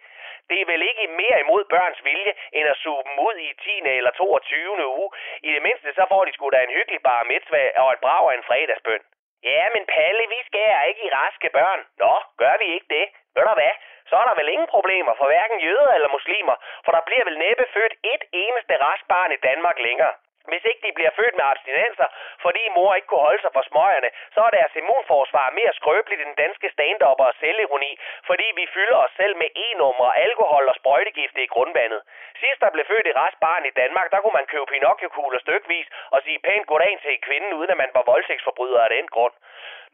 Det 0.50 0.62
er 0.62 0.66
vel 0.66 0.82
ikke 0.90 1.08
mere 1.08 1.40
imod 1.40 1.64
børns 1.74 2.04
vilje, 2.04 2.34
end 2.52 2.68
at 2.68 2.78
suge 2.84 3.04
dem 3.08 3.20
ud 3.28 3.36
i 3.48 3.50
10. 3.64 3.82
eller 4.00 4.12
22. 4.12 4.88
uge. 4.88 5.10
I 5.48 5.54
det 5.54 5.62
mindste 5.62 5.94
så 5.94 6.06
får 6.10 6.26
de 6.26 6.34
sgu 6.34 6.50
da 6.50 6.64
en 6.64 6.76
hyggelig 6.78 7.02
bar 7.02 7.24
mitzvah 7.24 7.70
og 7.76 7.94
et 7.94 8.00
brag 8.00 8.32
af 8.32 8.38
en 8.38 8.44
fredagsbøn. 8.44 9.04
Ja, 9.44 9.70
men 9.74 9.86
Palle, 9.86 10.24
vi 10.34 10.40
skærer 10.46 10.84
ikke 10.84 11.04
i 11.08 11.14
raske 11.20 11.50
børn. 11.50 11.82
Nå, 11.98 12.14
gør 12.38 12.56
vi 12.62 12.68
ikke 12.76 12.90
det? 12.90 13.06
Ved 13.36 13.44
du 13.44 13.54
hvad? 13.54 13.74
Så 14.10 14.16
er 14.22 14.26
der 14.28 14.36
vel 14.40 14.50
ingen 14.50 14.68
problemer 14.76 15.14
for 15.20 15.26
hverken 15.26 15.60
jøder 15.60 15.92
eller 15.96 16.10
muslimer, 16.18 16.56
for 16.86 16.92
der 16.92 17.04
bliver 17.08 17.24
vel 17.26 17.38
næppe 17.38 17.66
født 17.74 17.94
et 18.14 18.24
eneste 18.32 18.74
rask 18.86 19.08
barn 19.08 19.32
i 19.32 19.44
Danmark 19.48 19.80
længere. 19.80 20.14
Hvis 20.52 20.64
ikke 20.70 20.82
de 20.88 20.98
bliver 20.98 21.14
født 21.20 21.36
med 21.36 21.46
abstinenser, 21.52 22.08
fordi 22.46 22.64
mor 22.76 22.96
ikke 22.96 23.10
kunne 23.10 23.28
holde 23.30 23.42
sig 23.42 23.52
for 23.54 23.64
smøgerne, 23.70 24.10
så 24.36 24.40
er 24.48 24.52
deres 24.58 24.74
immunforsvar 24.82 25.48
mere 25.60 25.74
skrøbeligt 25.80 26.22
end 26.22 26.42
danske 26.44 26.70
stand 26.76 27.02
og 27.02 27.34
selvironi, 27.40 27.92
fordi 28.30 28.48
vi 28.60 28.66
fylder 28.76 28.98
os 29.06 29.14
selv 29.20 29.36
med 29.42 29.50
e-numre, 29.66 30.18
alkohol 30.26 30.66
og 30.72 30.76
sprøjtegifte 30.76 31.44
i 31.44 31.52
grundvandet. 31.54 32.02
Sidst 32.42 32.62
der 32.62 32.70
blev 32.76 32.86
født 32.92 33.08
et 33.08 33.18
restbarn 33.24 33.58
barn 33.58 33.70
i 33.72 33.78
Danmark, 33.82 34.08
der 34.14 34.20
kunne 34.22 34.38
man 34.40 34.52
købe 34.54 34.68
Pinocchio-kugler 34.74 35.40
stykvis 35.46 35.88
og 36.14 36.20
sige 36.26 36.40
pænt 36.48 36.68
goddag 36.72 36.94
til 37.04 37.16
kvinden, 37.28 37.52
uden 37.58 37.72
at 37.74 37.82
man 37.84 37.92
var 37.98 38.04
voldtægtsforbryder 38.12 38.82
af 38.86 38.90
den 38.96 39.08
grund. 39.16 39.36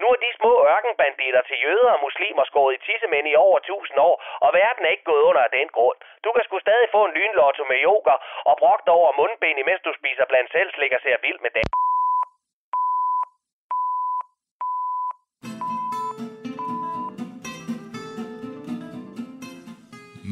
Nu 0.02 0.08
er 0.14 0.18
de 0.26 0.38
små 0.40 0.54
ørkenbanditter 0.74 1.42
til 1.50 1.58
jøder 1.66 1.92
og 1.96 2.04
muslimer 2.08 2.44
skåret 2.50 2.74
i 2.76 2.84
tissemænd 2.86 3.28
i 3.28 3.36
over 3.46 3.58
1000 3.58 4.00
år, 4.08 4.16
og 4.46 4.50
verden 4.62 4.86
er 4.86 4.94
ikke 4.96 5.10
gået 5.12 5.24
under 5.30 5.42
af 5.48 5.52
den 5.58 5.70
grund. 5.78 5.98
Du 6.24 6.30
kan 6.32 6.44
sgu 6.44 6.60
stadig 6.60 6.88
få 6.96 7.02
en 7.06 7.16
lynlotto 7.18 7.64
med 7.72 7.80
yoga 7.88 8.16
og 8.50 8.56
brugt 8.64 8.88
over 8.98 9.10
mundben, 9.20 9.58
imens 9.58 9.82
du 9.88 9.94
spiser 10.00 10.26
blandt 10.32 10.43
selv 10.56 10.70
slikker 10.78 11.00
ser 11.06 11.18
vild 11.26 11.40
med 11.46 11.52
det. 11.58 11.66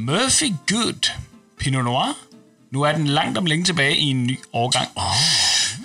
Murphy 0.08 0.50
Good 0.72 1.04
Pinot 1.60 1.84
Noir. 1.84 2.18
Nu 2.72 2.82
er 2.82 2.92
den 2.92 3.08
langt 3.08 3.38
om 3.38 3.46
længe 3.46 3.66
tilbage 3.66 3.96
i 3.98 4.08
en 4.10 4.24
ny 4.28 4.40
årgang. 4.54 4.88
Oh. 4.96 5.42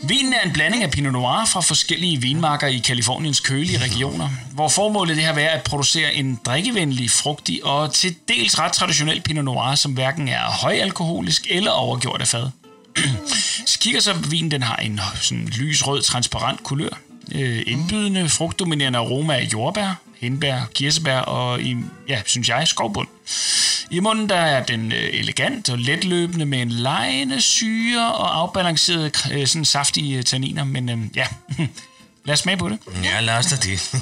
Vinen 0.08 0.32
er 0.32 0.40
en 0.40 0.52
blanding 0.52 0.82
af 0.82 0.90
Pinot 0.90 1.12
Noir 1.12 1.44
fra 1.52 1.60
forskellige 1.60 2.20
vinmarker 2.20 2.66
i 2.66 2.78
Kaliforniens 2.78 3.40
kølige 3.40 3.78
regioner, 3.78 4.28
hvor 4.54 4.68
formålet 4.68 5.16
det 5.16 5.24
har 5.24 5.34
været 5.34 5.48
at 5.48 5.64
producere 5.64 6.14
en 6.14 6.40
drikkevenlig, 6.46 7.10
frugtig 7.10 7.64
og 7.64 7.94
til 7.94 8.16
dels 8.28 8.58
ret 8.58 8.72
traditionel 8.72 9.20
Pinot 9.20 9.44
Noir, 9.44 9.74
som 9.74 9.92
hverken 9.92 10.28
er 10.28 10.62
højalkoholisk 10.62 11.46
eller 11.50 11.70
overgjort 11.70 12.20
af 12.20 12.26
fad. 12.26 12.65
Så 13.66 13.78
kigger 13.78 14.00
så 14.00 14.12
vinen, 14.12 14.50
den 14.50 14.62
har 14.62 14.76
en 14.76 15.00
sådan 15.20 15.46
lysrød, 15.46 16.02
transparent 16.02 16.62
kulør, 16.62 17.00
øh, 17.32 17.62
indbydende, 17.66 18.28
frugtdominerende 18.28 18.98
aroma 18.98 19.34
af 19.34 19.48
jordbær, 19.52 20.00
hindbær, 20.20 20.60
kirsebær 20.74 21.18
og, 21.18 21.62
i, 21.62 21.76
ja, 22.08 22.22
synes 22.26 22.48
jeg, 22.48 22.68
skovbund. 22.68 23.08
I 23.90 24.00
munden 24.00 24.28
der 24.28 24.36
er 24.36 24.64
den 24.64 24.92
øh, 24.92 25.08
elegant 25.12 25.70
og 25.70 25.78
letløbende 25.78 26.46
med 26.46 26.62
en 26.62 26.70
lejende 26.70 27.40
syre 27.40 28.14
og 28.14 28.38
afbalanceret 28.38 29.28
øh, 29.32 29.46
sådan 29.46 29.64
saftige 29.64 30.22
tanniner, 30.22 30.64
men 30.64 30.88
øh, 30.88 30.98
ja, 31.14 31.26
lad 32.24 32.32
os 32.32 32.38
smage 32.38 32.56
på 32.56 32.68
det. 32.68 32.78
Ja, 33.04 33.20
lad 33.20 33.34
os 33.34 33.46
da 33.46 33.56
det. 33.56 33.94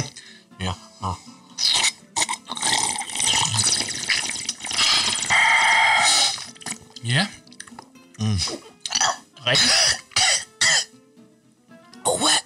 ja. 0.60 0.72
ja. 1.02 1.12
Ja. 7.04 7.26
Mm. 8.18 8.40
Rigtig. 9.46 9.68
Oh, 12.04 12.20
hvad? 12.20 12.38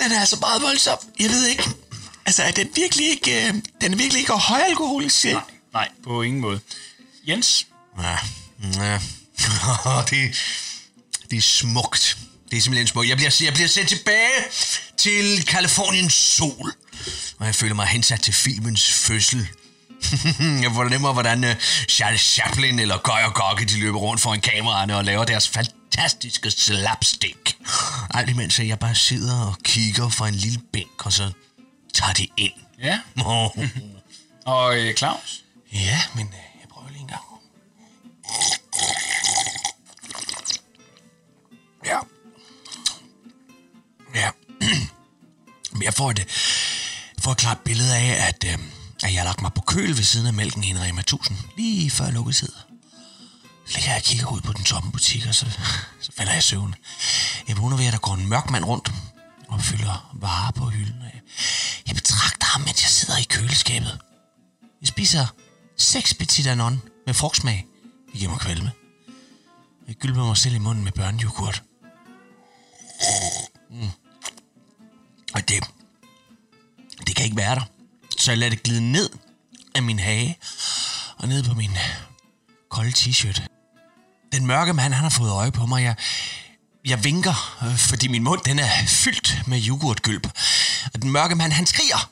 Den 0.00 0.12
er 0.12 0.20
altså 0.20 0.36
meget 0.40 0.62
voldsom. 0.62 0.98
Jeg 1.20 1.30
ved 1.30 1.46
ikke. 1.46 1.70
Altså, 2.26 2.42
er 2.42 2.50
den 2.50 2.68
virkelig 2.74 3.08
ikke, 3.10 3.46
øh, 3.48 3.54
den 3.80 3.92
er 3.92 3.96
virkelig 3.96 4.20
ikke 4.20 4.32
højalkoholisk? 4.32 5.24
Nej, 5.24 5.42
nej, 5.72 5.88
på 6.04 6.22
ingen 6.22 6.40
måde. 6.40 6.60
Jens? 7.28 7.66
Ja, 8.02 8.18
ja. 8.74 9.00
det, 10.10 10.36
det 11.30 11.36
er 11.36 11.42
smukt. 11.42 12.18
Det 12.50 12.56
er 12.56 12.60
simpelthen 12.60 12.86
smukt. 12.86 13.08
Jeg 13.08 13.16
bliver, 13.16 13.36
jeg 13.44 13.54
bliver 13.54 13.68
sendt 13.68 13.88
tilbage 13.88 14.42
til 14.96 15.46
Kaliforniens 15.46 16.14
sol. 16.14 16.74
Og 17.38 17.46
jeg 17.46 17.54
føler 17.54 17.74
mig 17.74 17.86
hensat 17.86 18.20
til 18.20 18.34
filmens 18.34 18.92
fødsel 18.92 19.48
jeg 20.62 20.70
fornemmer, 20.74 21.12
hvordan 21.12 21.44
øh, 21.44 21.56
Charles 21.88 22.20
Chaplin 22.20 22.78
eller 22.78 22.98
Gøj 22.98 23.22
og 23.22 23.34
Gokke, 23.34 23.64
de 23.64 23.80
løber 23.80 23.98
rundt 23.98 24.22
foran 24.22 24.40
kameraerne 24.40 24.96
og 24.96 25.04
laver 25.04 25.24
deres 25.24 25.48
fantastiske 25.48 26.50
slapstick. 26.50 27.56
Alt 28.14 28.30
imens 28.30 28.58
jeg 28.58 28.78
bare 28.78 28.94
sidder 28.94 29.40
og 29.46 29.56
kigger 29.64 30.08
fra 30.08 30.28
en 30.28 30.34
lille 30.34 30.60
bænk, 30.72 31.06
og 31.06 31.12
så 31.12 31.32
tager 31.94 32.12
det 32.12 32.26
ind. 32.36 32.52
Ja. 32.82 33.00
Og 34.46 34.78
øh, 34.78 34.94
Claus? 34.94 35.44
Ja, 35.72 36.00
men 36.14 36.26
øh, 36.26 36.60
jeg 36.60 36.68
prøver 36.70 36.88
lige 36.88 37.00
en 37.00 37.08
gang. 37.08 37.22
Ja. 41.86 41.98
Ja. 44.14 44.30
Men 45.72 45.82
jeg 45.82 45.94
får 45.94 46.10
et, 46.10 46.18
øh, 46.18 46.24
får 47.22 47.32
et 47.32 47.38
klart 47.38 47.58
billede 47.64 47.96
af, 47.96 48.28
at... 48.28 48.44
Øh, 48.52 48.58
at 49.04 49.12
jeg 49.12 49.20
har 49.20 49.24
lagt 49.24 49.42
mig 49.42 49.52
på 49.52 49.60
køl 49.60 49.88
ved 49.88 50.04
siden 50.04 50.26
af 50.26 50.32
mælken 50.32 50.64
i 50.64 50.70
en 50.70 50.80
Rema 50.80 51.00
1000, 51.00 51.38
lige 51.56 51.90
før 51.90 52.10
lukketid. 52.10 52.52
Så 53.66 53.74
ligger 53.74 53.90
jeg 53.90 53.96
og 53.96 54.02
kigger 54.02 54.32
ud 54.32 54.40
på 54.40 54.52
den 54.52 54.64
tomme 54.64 54.92
butik, 54.92 55.26
og 55.26 55.34
så, 55.34 55.46
så 56.00 56.12
falder 56.16 56.32
jeg 56.32 56.38
i 56.38 56.42
søvn. 56.42 56.74
Jeg 57.48 57.58
vågner 57.58 57.76
ved, 57.76 57.86
at 57.86 57.92
der 57.92 57.98
går 57.98 58.14
en 58.14 58.28
mørk 58.28 58.50
mand 58.50 58.64
rundt 58.64 58.92
og 59.48 59.60
fylder 59.60 60.10
varer 60.12 60.50
på 60.50 60.64
hylden. 60.68 61.02
Jeg 61.86 61.94
betragter 61.94 62.46
ham, 62.46 62.60
mens 62.60 62.82
jeg 62.82 62.90
sidder 62.90 63.16
i 63.16 63.22
køleskabet. 63.22 63.98
Jeg 64.80 64.88
spiser 64.88 65.26
seks 65.76 66.14
petit 66.14 66.46
anon 66.46 66.82
med 67.06 67.14
frugtsmag. 67.14 67.66
Det 68.12 68.18
giver 68.18 68.30
mig 68.30 68.40
kvalme. 68.40 68.72
Jeg 69.88 69.94
gylper 69.94 70.24
mig 70.24 70.36
selv 70.36 70.54
i 70.54 70.58
munden 70.58 70.84
med 70.84 70.92
børnejoghurt. 70.92 71.62
Mm. 73.70 73.88
Og 75.34 75.48
det, 75.48 75.64
det 77.06 77.16
kan 77.16 77.24
ikke 77.24 77.36
være 77.36 77.54
der. 77.54 77.73
Så 78.24 78.30
jeg 78.30 78.38
lader 78.38 78.50
det 78.50 78.62
glide 78.62 78.92
ned 78.92 79.10
af 79.74 79.82
min 79.82 79.98
hage 79.98 80.38
og 81.16 81.28
ned 81.28 81.44
på 81.44 81.54
min 81.54 81.70
kolde 82.70 82.90
t-shirt. 82.90 83.46
Den 84.32 84.46
mørke 84.46 84.72
mand, 84.72 84.92
han 84.92 85.02
har 85.02 85.10
fået 85.10 85.30
øje 85.30 85.52
på 85.52 85.66
mig. 85.66 85.82
Jeg, 85.82 85.94
jeg 86.86 87.04
vinker, 87.04 87.58
øh, 87.64 87.76
fordi 87.76 88.08
min 88.08 88.22
mund 88.22 88.40
den 88.40 88.58
er 88.58 88.68
fyldt 88.86 89.42
med 89.46 89.68
yoghurtgylp. 89.68 90.26
Og 90.94 91.02
den 91.02 91.10
mørke 91.10 91.34
mand, 91.34 91.52
han 91.52 91.66
skriger. 91.66 92.10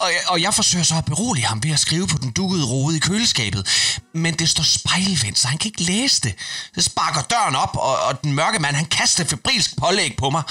Og 0.00 0.08
jeg, 0.12 0.20
og 0.26 0.42
jeg 0.42 0.54
forsøger 0.54 0.84
så 0.84 0.94
at 0.94 1.04
berolige 1.04 1.46
ham 1.46 1.62
ved 1.62 1.70
at 1.70 1.80
skrive 1.80 2.06
på 2.06 2.18
den 2.18 2.30
dukkede 2.30 2.64
rode 2.64 2.96
i 2.96 2.98
køleskabet. 2.98 3.68
Men 4.14 4.34
det 4.34 4.50
står 4.50 4.62
spejlvendt, 4.62 5.38
så 5.38 5.48
han 5.48 5.58
kan 5.58 5.68
ikke 5.68 5.82
læse 5.82 6.20
det. 6.20 6.34
Så 6.74 6.82
sparker 6.82 7.22
døren 7.22 7.56
op, 7.56 7.76
og, 7.76 7.96
og 7.98 8.22
den 8.22 8.32
mørke 8.32 8.58
mand, 8.58 8.76
han 8.76 8.86
kaster 8.86 9.24
febrilsk 9.24 9.76
pålæg 9.76 10.16
på 10.16 10.30
mig. 10.30 10.42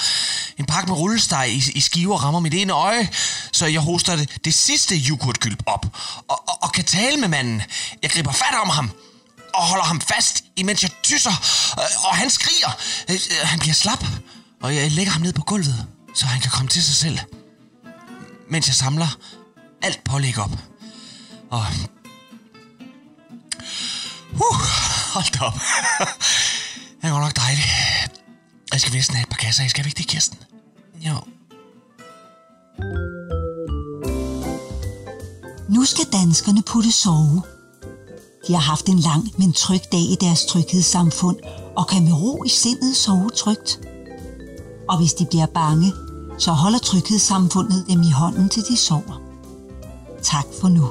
En 0.58 0.66
pakke 0.66 0.88
med 0.88 0.98
rullesteg 0.98 1.48
i, 1.50 1.72
i 1.74 1.80
skiver 1.80 2.18
rammer 2.18 2.40
mit 2.40 2.54
ene 2.54 2.72
øje, 2.72 3.08
så 3.52 3.66
jeg 3.66 3.80
hoster 3.80 4.16
det, 4.16 4.44
det 4.44 4.54
sidste 4.54 4.94
yoghurtgylp 4.94 5.62
op. 5.66 5.86
Og, 6.28 6.48
og, 6.48 6.58
og 6.62 6.72
kan 6.72 6.84
tale 6.84 7.16
med 7.16 7.28
manden. 7.28 7.62
Jeg 8.02 8.10
griber 8.10 8.32
fat 8.32 8.54
om 8.62 8.68
ham 8.68 8.90
og 9.54 9.62
holder 9.62 9.84
ham 9.84 10.00
fast, 10.00 10.44
imens 10.56 10.82
jeg 10.82 10.90
tysser, 11.02 11.32
øh, 11.78 12.04
og 12.04 12.16
han 12.16 12.30
skriger. 12.30 12.70
Øh, 13.10 13.14
øh, 13.14 13.48
han 13.48 13.58
bliver 13.58 13.74
slap, 13.74 14.04
og 14.62 14.76
jeg 14.76 14.90
lægger 14.90 15.12
ham 15.12 15.22
ned 15.22 15.32
på 15.32 15.42
gulvet, 15.42 15.86
så 16.14 16.26
han 16.26 16.40
kan 16.40 16.50
komme 16.50 16.68
til 16.68 16.84
sig 16.84 16.96
selv. 16.96 17.18
Mens 18.50 18.66
jeg 18.66 18.74
samler 18.74 19.08
alt 19.82 20.04
pålæg 20.04 20.38
op. 20.38 20.50
Og... 21.50 21.64
Uh, 24.32 24.60
hold 25.14 25.38
da 25.38 25.44
op. 25.44 25.54
det 27.02 27.10
går 27.10 27.20
nok 27.20 27.36
dejligt. 27.36 27.68
Jeg 28.72 28.80
skal 28.80 28.92
vist 28.92 29.12
have 29.12 29.22
et 29.22 29.28
par 29.28 29.36
kasser. 29.36 29.62
Jeg 29.62 29.70
skal 29.70 29.86
ikke 29.86 29.98
det, 29.98 30.06
Kirsten? 30.06 30.38
Jo. 30.94 31.16
Nu 35.68 35.84
skal 35.84 36.04
danskerne 36.12 36.62
putte 36.62 36.92
sove. 36.92 37.42
De 38.46 38.52
har 38.52 38.60
haft 38.60 38.86
en 38.88 38.98
lang, 38.98 39.32
men 39.38 39.52
tryg 39.52 39.80
dag 39.92 40.00
i 40.00 40.16
deres 40.20 40.44
tryghedssamfund, 40.46 41.36
og 41.76 41.86
kan 41.86 42.04
med 42.04 42.12
ro 42.12 42.44
i 42.44 42.48
sindet 42.48 42.96
sove 42.96 43.30
trygt. 43.30 43.80
Og 44.88 44.98
hvis 44.98 45.12
de 45.12 45.26
bliver 45.26 45.46
bange, 45.46 45.92
så 46.38 46.52
holder 46.52 46.78
tryghedssamfundet 46.78 47.84
dem 47.88 48.02
i 48.02 48.10
hånden 48.10 48.48
til 48.48 48.62
de 48.62 48.76
sover. 48.76 49.27
Tak 50.22 50.48
for 50.60 50.68
nu. 50.76 50.86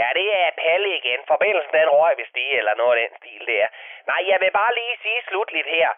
Ja, 0.00 0.08
det 0.18 0.28
er 0.42 0.50
Palle 0.62 0.90
igen. 1.00 1.20
Forbindelsen 1.32 1.72
den 1.80 1.88
røg 1.96 2.14
hvis 2.18 2.34
det 2.38 2.48
eller 2.60 2.74
noget 2.80 2.94
af 2.94 3.00
den 3.02 3.12
stil 3.20 3.42
der. 3.52 3.66
Nej, 4.10 4.20
jeg 4.30 4.38
vil 4.42 4.52
bare 4.60 4.72
lige 4.80 4.96
sige 5.04 5.20
slutligt 5.28 5.68
her, 5.76 5.88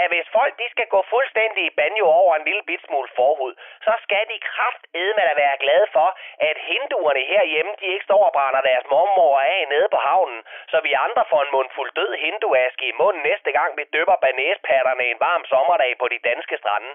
at 0.00 0.06
hvis 0.12 0.28
folk 0.36 0.54
de 0.62 0.68
skal 0.74 0.88
gå 0.94 1.00
fuldstændig 1.14 1.62
i 1.66 1.76
banjo 1.80 2.06
over 2.20 2.32
en 2.36 2.44
lille 2.48 2.64
bit 2.68 2.82
smule 2.86 3.08
forhud, 3.18 3.52
så 3.86 3.92
skal 4.04 4.24
de 4.32 4.38
kraftedme 4.50 5.22
da 5.28 5.32
være 5.42 5.56
glade 5.64 5.86
for, 5.96 6.08
at 6.48 6.56
hinduerne 6.70 7.24
herhjemme, 7.32 7.72
de 7.80 7.86
ikke 7.94 8.08
står 8.08 8.22
og 8.28 8.32
brænder 8.36 8.62
deres 8.70 8.86
mormor 8.92 9.38
af 9.40 9.66
nede 9.72 9.88
på 9.94 9.98
havnen, 10.08 10.40
så 10.72 10.76
vi 10.86 10.92
andre 11.06 11.24
får 11.30 11.42
en 11.42 11.54
mundfuld 11.56 11.90
død 12.00 12.12
hinduaske 12.26 12.84
i 12.88 12.96
munden 13.00 13.22
næste 13.30 13.50
gang 13.52 13.70
vi 13.78 13.84
dypper 13.94 14.16
banæspatterne 14.24 15.04
en 15.12 15.20
varm 15.20 15.44
sommerdag 15.52 15.92
på 16.00 16.06
de 16.08 16.18
danske 16.28 16.56
strande. 16.62 16.90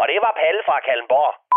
Og 0.00 0.08
det 0.08 0.18
var 0.24 0.32
Palle 0.40 0.62
fra 0.68 0.80
Kalmborg. 0.80 1.47